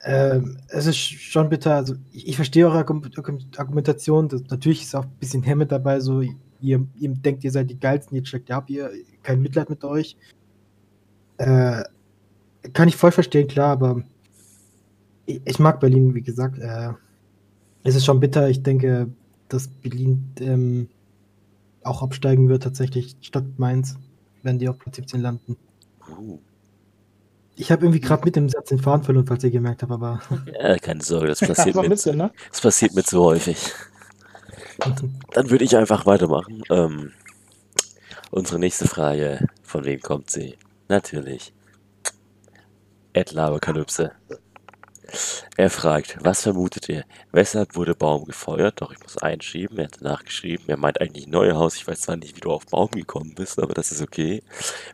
[0.02, 4.82] Ähm, es ist schon bitter, also ich, ich verstehe eure Argum- Argum- Argumentation, das, natürlich
[4.82, 8.28] ist auch ein bisschen Hemme dabei, so ihr, ihr denkt, ihr seid die Geilsten, jetzt
[8.28, 8.90] steckt ihr ab, ihr,
[9.22, 10.16] kein Mitleid mit euch.
[11.38, 11.82] Äh,
[12.72, 14.02] kann ich voll verstehen, klar, aber
[15.24, 16.58] ich, ich mag Berlin, wie gesagt.
[16.58, 16.92] Äh,
[17.86, 19.08] es ist schon bitter, ich denke,
[19.48, 20.88] dass Berlin ähm,
[21.84, 23.96] auch absteigen wird, tatsächlich, statt Mainz,
[24.42, 25.56] wenn die auf Platz 17 landen.
[26.10, 26.38] Uh,
[27.54, 30.20] Ich habe irgendwie gerade mit dem Satz den Faden verloren, falls ihr gemerkt habt, aber
[30.60, 32.32] ja, keine Sorge, das passiert mir, bisschen, ne?
[32.50, 33.56] das passiert mir zu häufig.
[35.32, 36.62] Dann würde ich einfach weitermachen.
[36.70, 37.12] Ähm,
[38.30, 40.56] unsere nächste Frage, von wem kommt sie?
[40.88, 41.54] Natürlich.
[43.12, 44.12] Ed Laberkalypse.
[45.56, 47.04] Er fragt, was vermutet ihr?
[47.32, 48.80] Weshalb wurde Baum gefeuert?
[48.80, 50.68] Doch ich muss einschieben, er hat nachgeschrieben.
[50.68, 51.76] Er meint eigentlich Neuhaus.
[51.76, 54.42] Ich weiß zwar nicht, wie du auf Baum gekommen bist, aber das ist okay.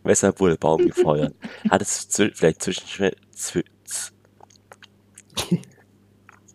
[0.05, 1.35] Weshalb wurde Baum gefeuert?
[1.71, 3.11] Hat es zw vielleicht zwischen...
[3.35, 3.63] Zw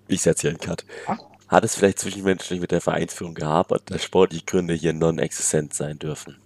[0.08, 0.86] ich setze hier einen Cut.
[1.48, 6.38] Hat es vielleicht zwischenmenschlich mit der Vereinsführung gehapert, dass sportliche Gründe hier non-existent sein dürfen?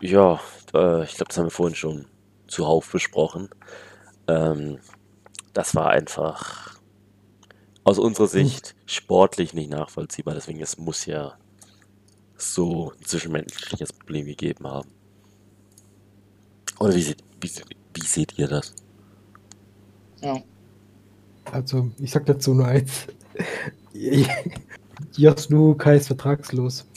[0.00, 0.40] Ja,
[0.74, 2.06] äh, ich glaube, das haben wir vorhin schon
[2.46, 3.48] zuhauf besprochen.
[4.28, 4.78] Ähm,
[5.56, 6.78] das war einfach
[7.82, 10.34] aus unserer Sicht sportlich nicht nachvollziehbar.
[10.34, 11.38] Deswegen, es muss ja
[12.36, 14.90] so ein zwischenmenschliches Problem gegeben haben.
[16.78, 17.50] Oder wie seht, wie,
[17.94, 18.74] wie seht ihr das?
[20.20, 20.42] Ja.
[21.52, 23.06] also ich sag dazu nur eins.
[25.16, 26.86] Josnu Kai ist vertragslos.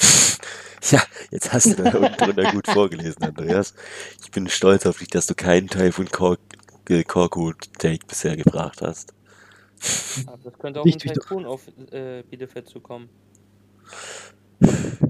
[0.91, 3.73] Ja, jetzt hast du da unten drunter gut vorgelesen, Andreas.
[4.23, 6.39] Ich bin stolz auf dich, dass du keinen Teil von Kork
[6.89, 9.13] äh, Korku Take bisher gebracht hast.
[10.25, 13.09] Aber das könnte auch Nicht ein Typhoon auf äh, Bielefeld zukommen.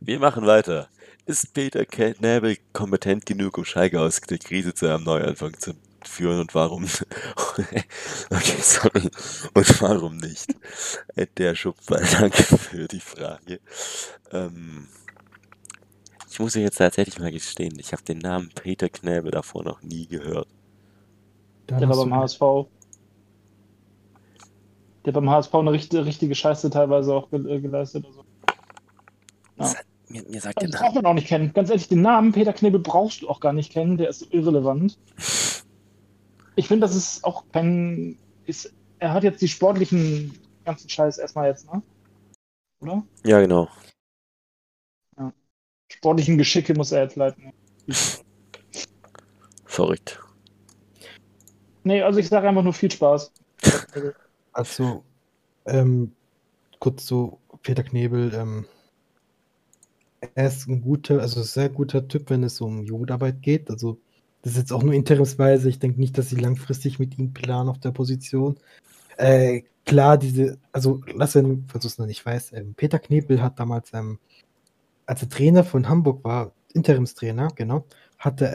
[0.02, 0.90] Wir machen weiter.
[1.26, 5.74] Ist Peter Knäbel kompetent genug, um Schalke aus der Krise zu einem Neuanfang zu
[6.04, 6.86] führen und warum?
[8.30, 9.10] okay, sorry.
[9.54, 10.56] Und warum nicht?
[11.16, 13.60] Äh, Der Schupfer, danke für die Frage.
[14.32, 14.88] Ähm,
[16.30, 19.82] ich muss euch jetzt tatsächlich mal gestehen, ich habe den Namen Peter Knäbel davor noch
[19.82, 20.48] nie gehört.
[21.70, 22.40] Dann Der war beim HSV.
[25.06, 28.06] Der hat beim HSV eine richtige, richtige Scheiße teilweise auch äh, geleistet.
[28.06, 28.26] Also.
[29.58, 29.74] Ja.
[30.10, 30.84] Mir, mir sagt Also, Name.
[30.84, 31.54] braucht man auch nicht kennen.
[31.54, 33.98] Ganz ehrlich, den Namen Peter Knebel brauchst du auch gar nicht kennen.
[33.98, 34.98] Der ist irrelevant.
[36.56, 38.18] Ich finde, das ist auch kein.
[38.46, 40.34] Ist, er hat jetzt die sportlichen
[40.66, 41.84] ganzen Scheiß erstmal jetzt, ne?
[42.82, 43.04] Oder?
[43.24, 43.68] Ja, genau.
[45.92, 47.52] Sportlichen Geschicke muss er jetzt leiten.
[49.66, 50.20] verrückt.
[51.90, 53.32] Nee, also ich sage einfach nur viel Spaß.
[54.54, 55.04] Also,
[55.66, 56.12] ähm,
[56.78, 58.32] kurz zu Peter Knebel.
[58.36, 58.66] Ähm,
[60.36, 63.72] er ist ein guter, also sehr guter Typ, wenn es um Jugendarbeit geht.
[63.72, 63.98] Also,
[64.44, 65.68] das ist jetzt auch nur interimsweise.
[65.68, 68.60] Ich denke nicht, dass sie langfristig mit ihm planen auf der Position.
[69.18, 73.42] Äh, klar, diese, also lass ihn, falls du es noch nicht weißt, ähm, Peter Knebel
[73.42, 74.20] hat damals, ähm,
[75.08, 77.86] als er Trainer von Hamburg war, Interimstrainer, genau,
[78.20, 78.46] hatte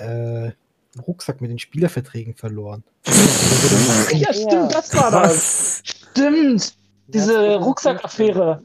[0.57, 0.64] äh,
[1.01, 2.85] Rucksack mit den Spielerverträgen verloren.
[4.13, 5.81] Ja, stimmt, das war das.
[5.85, 6.75] Stimmt.
[7.09, 8.63] Diese Rucksackaffäre.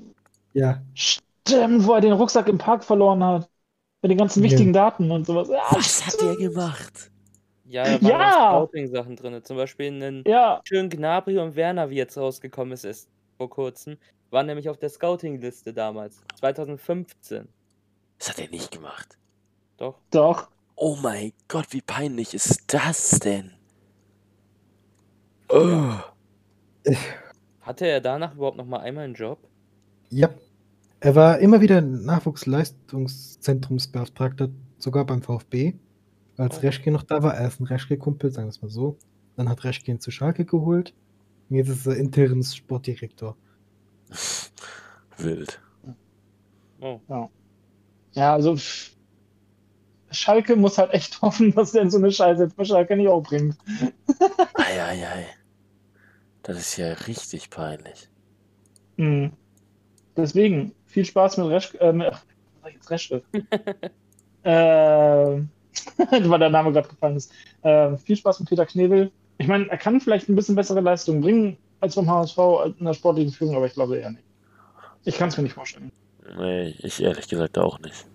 [0.53, 3.49] Ja, Stimmt, wo er den Rucksack im Park verloren hat.
[4.01, 4.49] Mit den ganzen Ja.
[4.51, 5.49] wichtigen Daten und sowas.
[5.49, 7.11] Ja, Was hat der gemacht?
[7.65, 8.49] Ja, da waren Ja!
[8.51, 9.43] Scouting-Sachen drin.
[9.43, 10.61] Zum Beispiel einen ja.
[10.63, 13.97] schönen Gnabry und Werner, wie jetzt rausgekommen ist, ist vor kurzem,
[14.31, 16.21] waren nämlich auf der Scouting-Liste damals.
[16.39, 17.47] 2015.
[18.17, 19.17] Das hat er nicht gemacht.
[19.77, 19.95] Doch.
[20.11, 20.49] Doch.
[20.81, 23.51] Oh mein Gott, wie peinlich ist das denn?
[25.49, 25.93] Oh.
[27.61, 29.39] Hatte er danach überhaupt noch mal einmal einen Job?
[30.09, 30.29] ja.
[31.01, 34.49] Er war immer wieder Nachwuchsleistungszentrumsbeauftragter,
[34.79, 35.75] sogar beim VfB,
[36.37, 36.61] als Oh.
[36.61, 37.35] Reschke noch da war.
[37.35, 38.97] Er ist ein Reschke-Kumpel, sagen wir es mal so.
[39.37, 40.93] Dann hat Reschke ihn zu Schalke geholt.
[41.49, 43.37] Und jetzt ist er Interims Sportdirektor.
[45.17, 45.61] Wild.
[46.81, 46.99] Oh.
[48.13, 48.88] Ja, also pff,
[50.11, 53.21] Schalke muss halt echt hoffen, dass der so eine Scheiße jetzt bei Schalke nicht auch
[53.21, 53.55] bringt.
[54.53, 55.27] Eieiei.
[56.43, 58.09] Das ist ja richtig peinlich.
[58.97, 59.31] Mhm.
[60.15, 61.79] Deswegen, viel Spaß mit Reschke.
[61.79, 62.21] Äh, mit, ach,
[62.53, 63.23] was sag ich jetzt Reschke?
[64.43, 65.41] äh,
[66.29, 67.31] weil der Name gerade gefallen ist.
[67.61, 69.11] Äh, viel Spaß mit Peter Knebel.
[69.37, 72.37] Ich meine, er kann vielleicht ein bisschen bessere Leistungen bringen als vom HSV
[72.77, 74.25] in der sportlichen Führung, aber ich glaube eher nicht.
[75.05, 75.91] Ich kann es mir nicht vorstellen.
[76.37, 78.05] Nee, ich ehrlich gesagt auch nicht.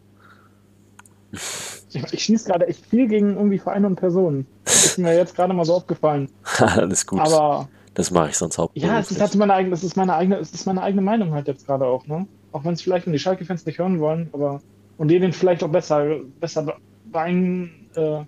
[1.95, 4.47] Ich, ich schieße gerade echt viel gegen irgendwie Vereine und Personen.
[4.65, 6.29] Das ist mir jetzt gerade mal so aufgefallen.
[6.59, 7.21] Alles gut.
[7.21, 10.37] Aber das mache ich sonst ja, es ist halt meine eigene, es ist meine eigene,
[10.39, 12.27] es ist meine eigene Meinung halt jetzt gerade auch, ne?
[12.53, 14.61] Auch wenn es vielleicht die Schalke-Fans nicht hören wollen, aber
[14.97, 18.21] und die den vielleicht auch besser, besser be- beein, äh,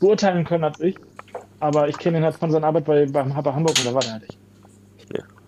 [0.00, 0.96] beurteilen können als ich.
[1.60, 4.00] Aber ich kenne ihn halt von seiner Arbeit bei, beim bei Hamburg und da war
[4.00, 4.38] der halt echt.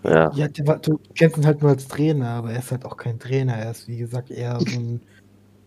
[0.03, 0.31] ja.
[0.35, 2.97] Ja, der war, du kennst ihn halt nur als Trainer, aber er ist halt auch
[2.97, 3.53] kein Trainer.
[3.53, 5.01] Er ist, wie gesagt, eher so ein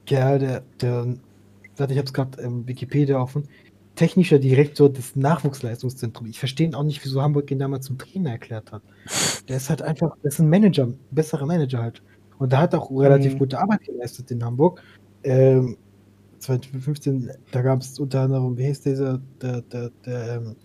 [0.07, 1.15] Kerl, der, der
[1.77, 3.45] warte, ich habe es gerade im Wikipedia offen,
[3.97, 6.31] technischer Direktor des Nachwuchsleistungszentrums.
[6.31, 8.83] Ich verstehe auch nicht, wieso Hamburg ihn damals zum Trainer erklärt hat.
[9.49, 12.03] Der ist halt einfach, der ist ein Manager, ein besserer Manager halt.
[12.39, 13.39] Und da hat auch relativ Mhm.
[13.39, 14.83] gute Arbeit geleistet in Hamburg.
[15.25, 15.77] Ähm,
[16.39, 20.57] 2015, da gab es unter anderem, wie heißt dieser, der, der, der, ähm,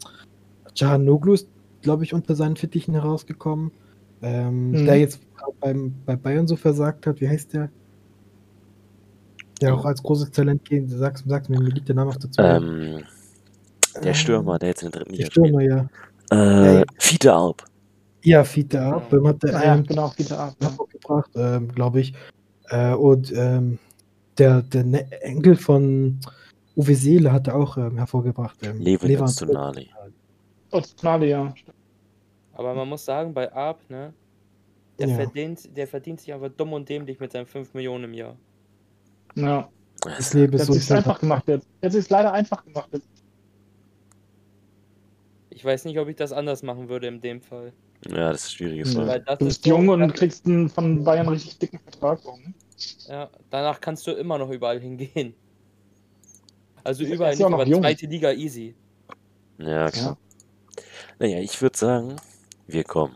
[0.78, 1.48] Cahanoglu ist,
[1.82, 3.72] glaube ich, unter seinen Fittichen herausgekommen.
[4.22, 4.86] Ähm, Mhm.
[4.86, 7.70] Der jetzt gerade beim, bei Bayern so versagt hat, wie heißt der?
[9.62, 12.32] Der auch als großes Talent geht, sag's, sag's mir, mir liegt der Name auf der
[12.32, 12.56] Zunge.
[12.56, 13.04] Ähm,
[14.04, 15.48] der Stürmer, der jetzt in der dritten Der Liga spielt.
[15.48, 15.90] Stürmer, ja.
[16.32, 16.84] Äh, Ja.
[16.98, 17.64] Fiete Alp.
[18.24, 19.10] Ja, Fiete ab.
[19.10, 20.56] Beim hat der Naja, einen genau, Peter Ab.
[20.62, 20.68] Ja.
[20.70, 22.14] hervorgebracht, ähm, glaube ich.
[22.70, 23.80] Äh, und ähm,
[24.38, 26.20] der, der ne Enkel von
[26.76, 28.56] Uwe Seele hat er auch ähm, hervorgebracht.
[28.64, 29.90] Ähm, Levin Levan- Öztunali.
[30.72, 31.54] Ottonali, ja.
[32.54, 34.14] Aber man muss sagen, bei Arp, ne?
[35.00, 35.16] Der, Ja.
[35.16, 38.36] verdient, der verdient sich einfach dumm und dämlich mit seinen 5 Millionen im Jahr.
[39.36, 39.70] Ja.
[40.04, 41.68] Das Leben ist so sich einfach gemacht jetzt.
[41.84, 43.08] Hat sich leider einfach gemacht jetzt.
[45.50, 47.72] Ich weiß nicht, ob ich das anders machen würde in dem Fall.
[48.08, 49.00] Ja, das ist schwieriges Ja.
[49.02, 49.08] Fall.
[49.10, 52.20] Weil das Du ist bist jung so- und kriegst einen von Bayern richtig dicken Vertrag.
[53.08, 55.36] Ja, danach kannst du immer noch überall hingehen.
[56.84, 57.82] Also Ist ja überall auch nicht, noch aber jung.
[57.82, 58.74] zweite Liga easy.
[59.60, 60.18] Ja, klar.
[61.20, 62.16] Naja, ich würde sagen,
[62.66, 63.16] wir kommen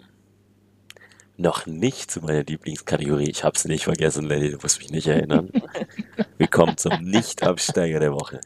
[1.38, 3.29] noch nicht zu meiner Lieblingskategorie.
[3.29, 5.49] Ich habe es nicht vergessen, Lenny, du musst mich nicht erinnern.
[6.38, 8.39] wir kommen zum Nicht-Absteiger der Woche.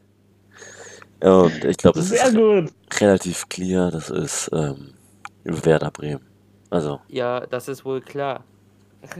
[1.22, 2.74] Und ich glaube, das Sehr ist gut.
[3.00, 3.92] relativ clear.
[3.92, 4.94] Das ist ähm,
[5.44, 6.26] Werder Bremen.
[6.70, 8.44] Also, Ja, das ist wohl klar.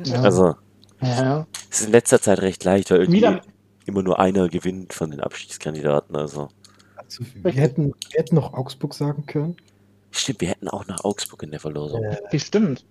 [0.04, 0.22] Ja.
[0.22, 0.56] also
[1.02, 1.46] Ja.
[1.70, 3.42] es ist in letzter Zeit recht leicht, weil irgendwie Wieder,
[3.86, 6.16] immer nur einer gewinnt von den Abstiegskandidaten.
[6.16, 6.50] Also,
[6.96, 9.58] Also, wir, hätten, wir hätten noch Augsburg sagen können.
[10.12, 12.04] stimmt, wir hätten auch nach Augsburg in der Verlosung.
[12.04, 12.86] Äh, bestimmt.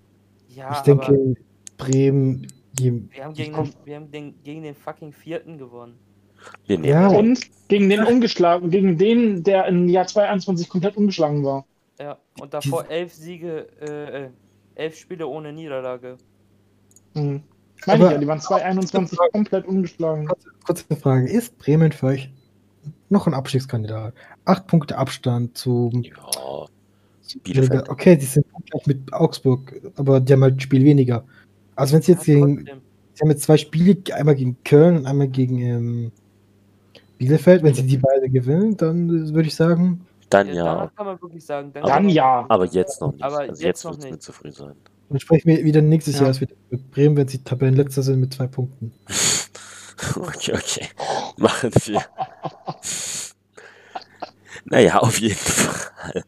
[0.49, 1.35] Ja, ich denke,
[1.77, 5.95] Bremen, die, wir haben, gegen den, wir haben den, gegen den fucking vierten gewonnen.
[6.67, 7.09] Wir nehmen Ja.
[7.09, 11.67] Und gegen den umgeschlagen, gegen den, der im Jahr 2021 komplett umgeschlagen war.
[12.01, 14.29] Ja, und davor elf Siege, äh, äh,
[14.77, 16.17] elf Spiele ohne Niederlage.
[17.15, 17.43] Hm.
[17.87, 20.27] Meine ich Aber- ja, die waren 2021 komplett umgeschlagen.
[20.27, 22.31] kurze, kurze Frage, ist Bremen für euch
[23.09, 24.15] noch ein Abstiegskandidat?
[24.45, 26.67] Acht Punkte Abstand zum Ja,
[27.43, 27.89] Bielefeld.
[27.89, 31.25] Okay, die sind gleich mit Augsburg, aber die haben halt ein Spiel weniger.
[31.77, 32.65] Also wenn sie jetzt Ja, gegen,
[33.15, 36.13] sie haben jetzt zwei Spiele, einmal gegen Köln und einmal gegen ähm,
[37.19, 41.21] Bielefeld, wenn sie die beide gewinnen, dann äh, würde ich sagen, Dann Ja, kann man
[41.23, 41.71] wirklich sagen.
[41.75, 42.45] Aber- Dann kann ja.
[42.49, 43.23] Aber jetzt noch nicht.
[43.25, 44.23] Aber also jetzt jetzt noch wird es mir nicht.
[44.23, 44.75] zu früh sein.
[45.09, 46.21] dann sprechen wir wieder nächstes Ja.
[46.21, 48.93] Jahr erst wieder mit Bremen, wenn sie Tabellenletzter sind mit zwei Punkten.
[50.15, 50.87] Okay, okay.
[51.39, 52.01] Machen wir.
[54.71, 56.25] Naja, auf jeden Fall.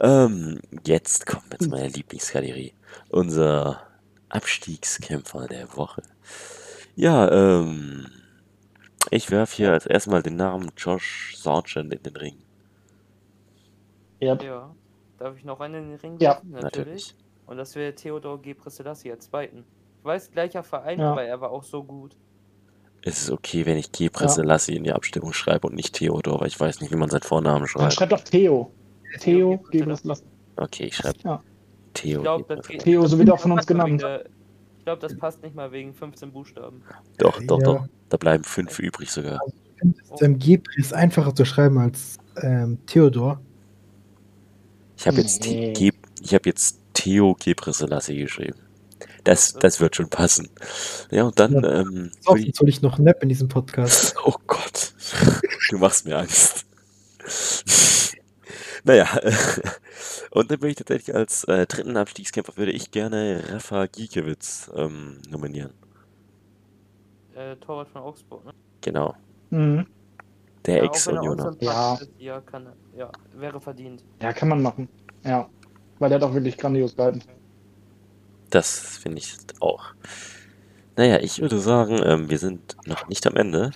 [0.00, 2.74] Ähm, jetzt kommen wir zu meiner Lieblingskategorie.
[3.10, 3.80] Unser
[4.28, 6.02] Abstiegskämpfer der Woche.
[6.96, 8.06] Ja, ähm,
[9.10, 12.36] ich werfe hier als erstmal den Namen Josh Sargent in den Ring.
[14.20, 14.34] Ja.
[14.42, 14.74] Ja.
[15.18, 16.30] Darf ich noch einen in den Ring Ja.
[16.34, 16.50] werfen?
[16.50, 16.76] Natürlich.
[16.78, 17.16] Natürlich.
[17.46, 19.64] Und das wäre Theodor Gebrselassie als zweiten.
[19.98, 21.12] Ich weiß, gleicher Verein, Ja.
[21.12, 22.16] aber er war auch so gut.
[23.04, 26.46] Es ist okay, wenn ich Gebre Selassie in die Abstimmung schreibe und nicht Theodor, weil
[26.48, 27.92] ich weiß nicht, wie man seinen Vornamen Dann schreibt.
[27.94, 28.70] schreib doch Theo.
[29.20, 30.12] Theo, Theo lassen.
[30.56, 31.42] Okay, ich schreibe Ja.
[31.94, 32.18] Theo.
[32.18, 34.04] Ich glaube, das, Gebre- geht- Theo, so wird auch von uns wegen genannt.
[34.78, 36.82] Ich glaube, das passt nicht mal wegen 15 Buchstaben.
[37.18, 37.64] Doch, doch, Ja.
[37.64, 37.86] doch.
[38.08, 39.40] Da bleiben fünf übrig sogar.
[40.20, 43.40] Ähm, Gebri ist einfacher zu schreiben als ähm, Theodor.
[44.96, 45.72] Ich habe jetzt, Nee.
[45.72, 45.90] Ge
[46.22, 48.58] ich hab jetzt Theo Gebre Selassie geschrieben.
[49.24, 50.48] Das, das wird schon passen.
[51.10, 51.80] Ja, und dann, Ja.
[51.80, 54.14] ähm, jetzt hole ich noch Nap in diesem Podcast.
[54.24, 54.94] oh Gott,
[55.70, 56.66] du machst mir Angst.
[58.84, 59.06] naja,
[60.32, 65.18] und dann würde ich tatsächlich als äh, dritten Abstiegskämpfer würde ich gerne Rafa Giekewitz ähm,
[65.30, 65.72] nominieren.
[67.34, 68.52] Äh, Torwart von Augsburg, ne?
[68.80, 69.14] Genau,
[69.50, 69.86] Mhm.
[70.66, 71.56] der Ja, er Ex-Unioner.
[71.60, 71.98] Ja.
[72.18, 72.76] ja, kann er.
[72.98, 74.02] Ja, wäre verdient.
[74.20, 74.88] Ja, kann man machen.
[75.24, 75.48] Ja.
[75.98, 77.22] Weil der hat auch wirklich grandios gehalten.
[78.52, 79.94] Das finde ich auch.
[80.94, 83.70] Naja, ich würde sagen, ähm, wir sind noch nicht am Ende.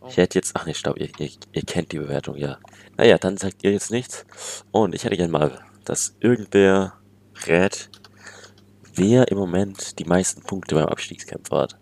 [0.00, 0.06] Oh.
[0.08, 2.58] Ich hätte jetzt, ach nee, stopp, ihr, ihr, ihr kennt die Bewertung, ja.
[2.96, 4.24] Naja, dann sagt ihr jetzt nichts.
[4.70, 6.94] Und ich hätte gerne mal, dass irgendwer
[7.46, 7.90] rät,
[8.94, 11.78] wer im Moment die meisten Punkte beim Abstiegskämpfer hat.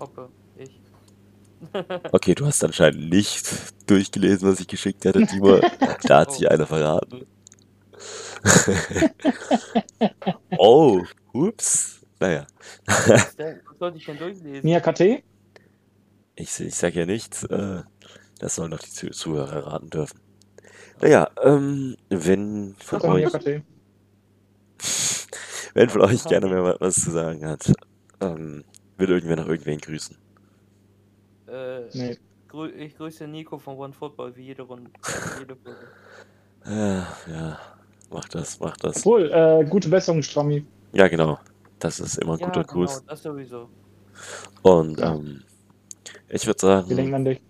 [0.00, 0.80] Hoppe, ich.
[2.12, 3.46] Okay, du hast anscheinend nicht
[3.86, 5.60] durchgelesen, was ich geschickt hatte, Timo.
[6.04, 7.26] Da hat sich einer verraten.
[10.56, 12.04] oh, ups.
[12.20, 12.46] Naja,
[12.86, 13.36] Was,
[13.78, 14.60] sollte ich denn durchlesen?
[14.62, 15.00] Mia KT?
[16.36, 17.44] ich, ich sage ja nichts.
[17.44, 17.82] Äh,
[18.38, 20.20] das sollen doch die Zuh- Zuhörer raten dürfen.
[21.00, 23.62] Naja, ähm, wenn von Mia euch, KT.
[25.74, 27.72] wenn von euch gerne mehr wa- was zu sagen hat,
[28.20, 28.64] ähm,
[28.98, 30.16] würde irgendwer noch irgendwen grüßen.
[31.48, 32.18] Äh, Nee.
[32.48, 34.90] grü ich grüße Nico von One Football wie jede Runde.
[35.38, 35.88] jede Folge.
[36.64, 37.02] Äh,
[37.32, 37.58] ja,
[38.10, 38.98] mach das, mach das.
[38.98, 40.64] Obwohl, äh, gute Besserung, Strammi.
[40.92, 41.38] Ja, genau.
[41.78, 43.04] Das ist immer ein Ja, guter genau, Gruß.
[43.06, 43.70] das sowieso.
[44.62, 45.06] Und Ja.
[45.06, 45.44] ähm,
[46.28, 47.42] ich würde Wir denken sagen, an dich.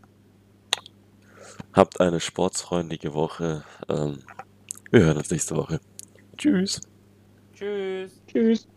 [1.72, 3.64] habt eine sportsfreundliche Woche.
[3.88, 4.24] Ähm,
[4.90, 5.80] wir hören uns nächste Woche.
[6.38, 6.80] Tschüss.
[7.54, 8.22] Tschüss.
[8.26, 8.68] Tschüss.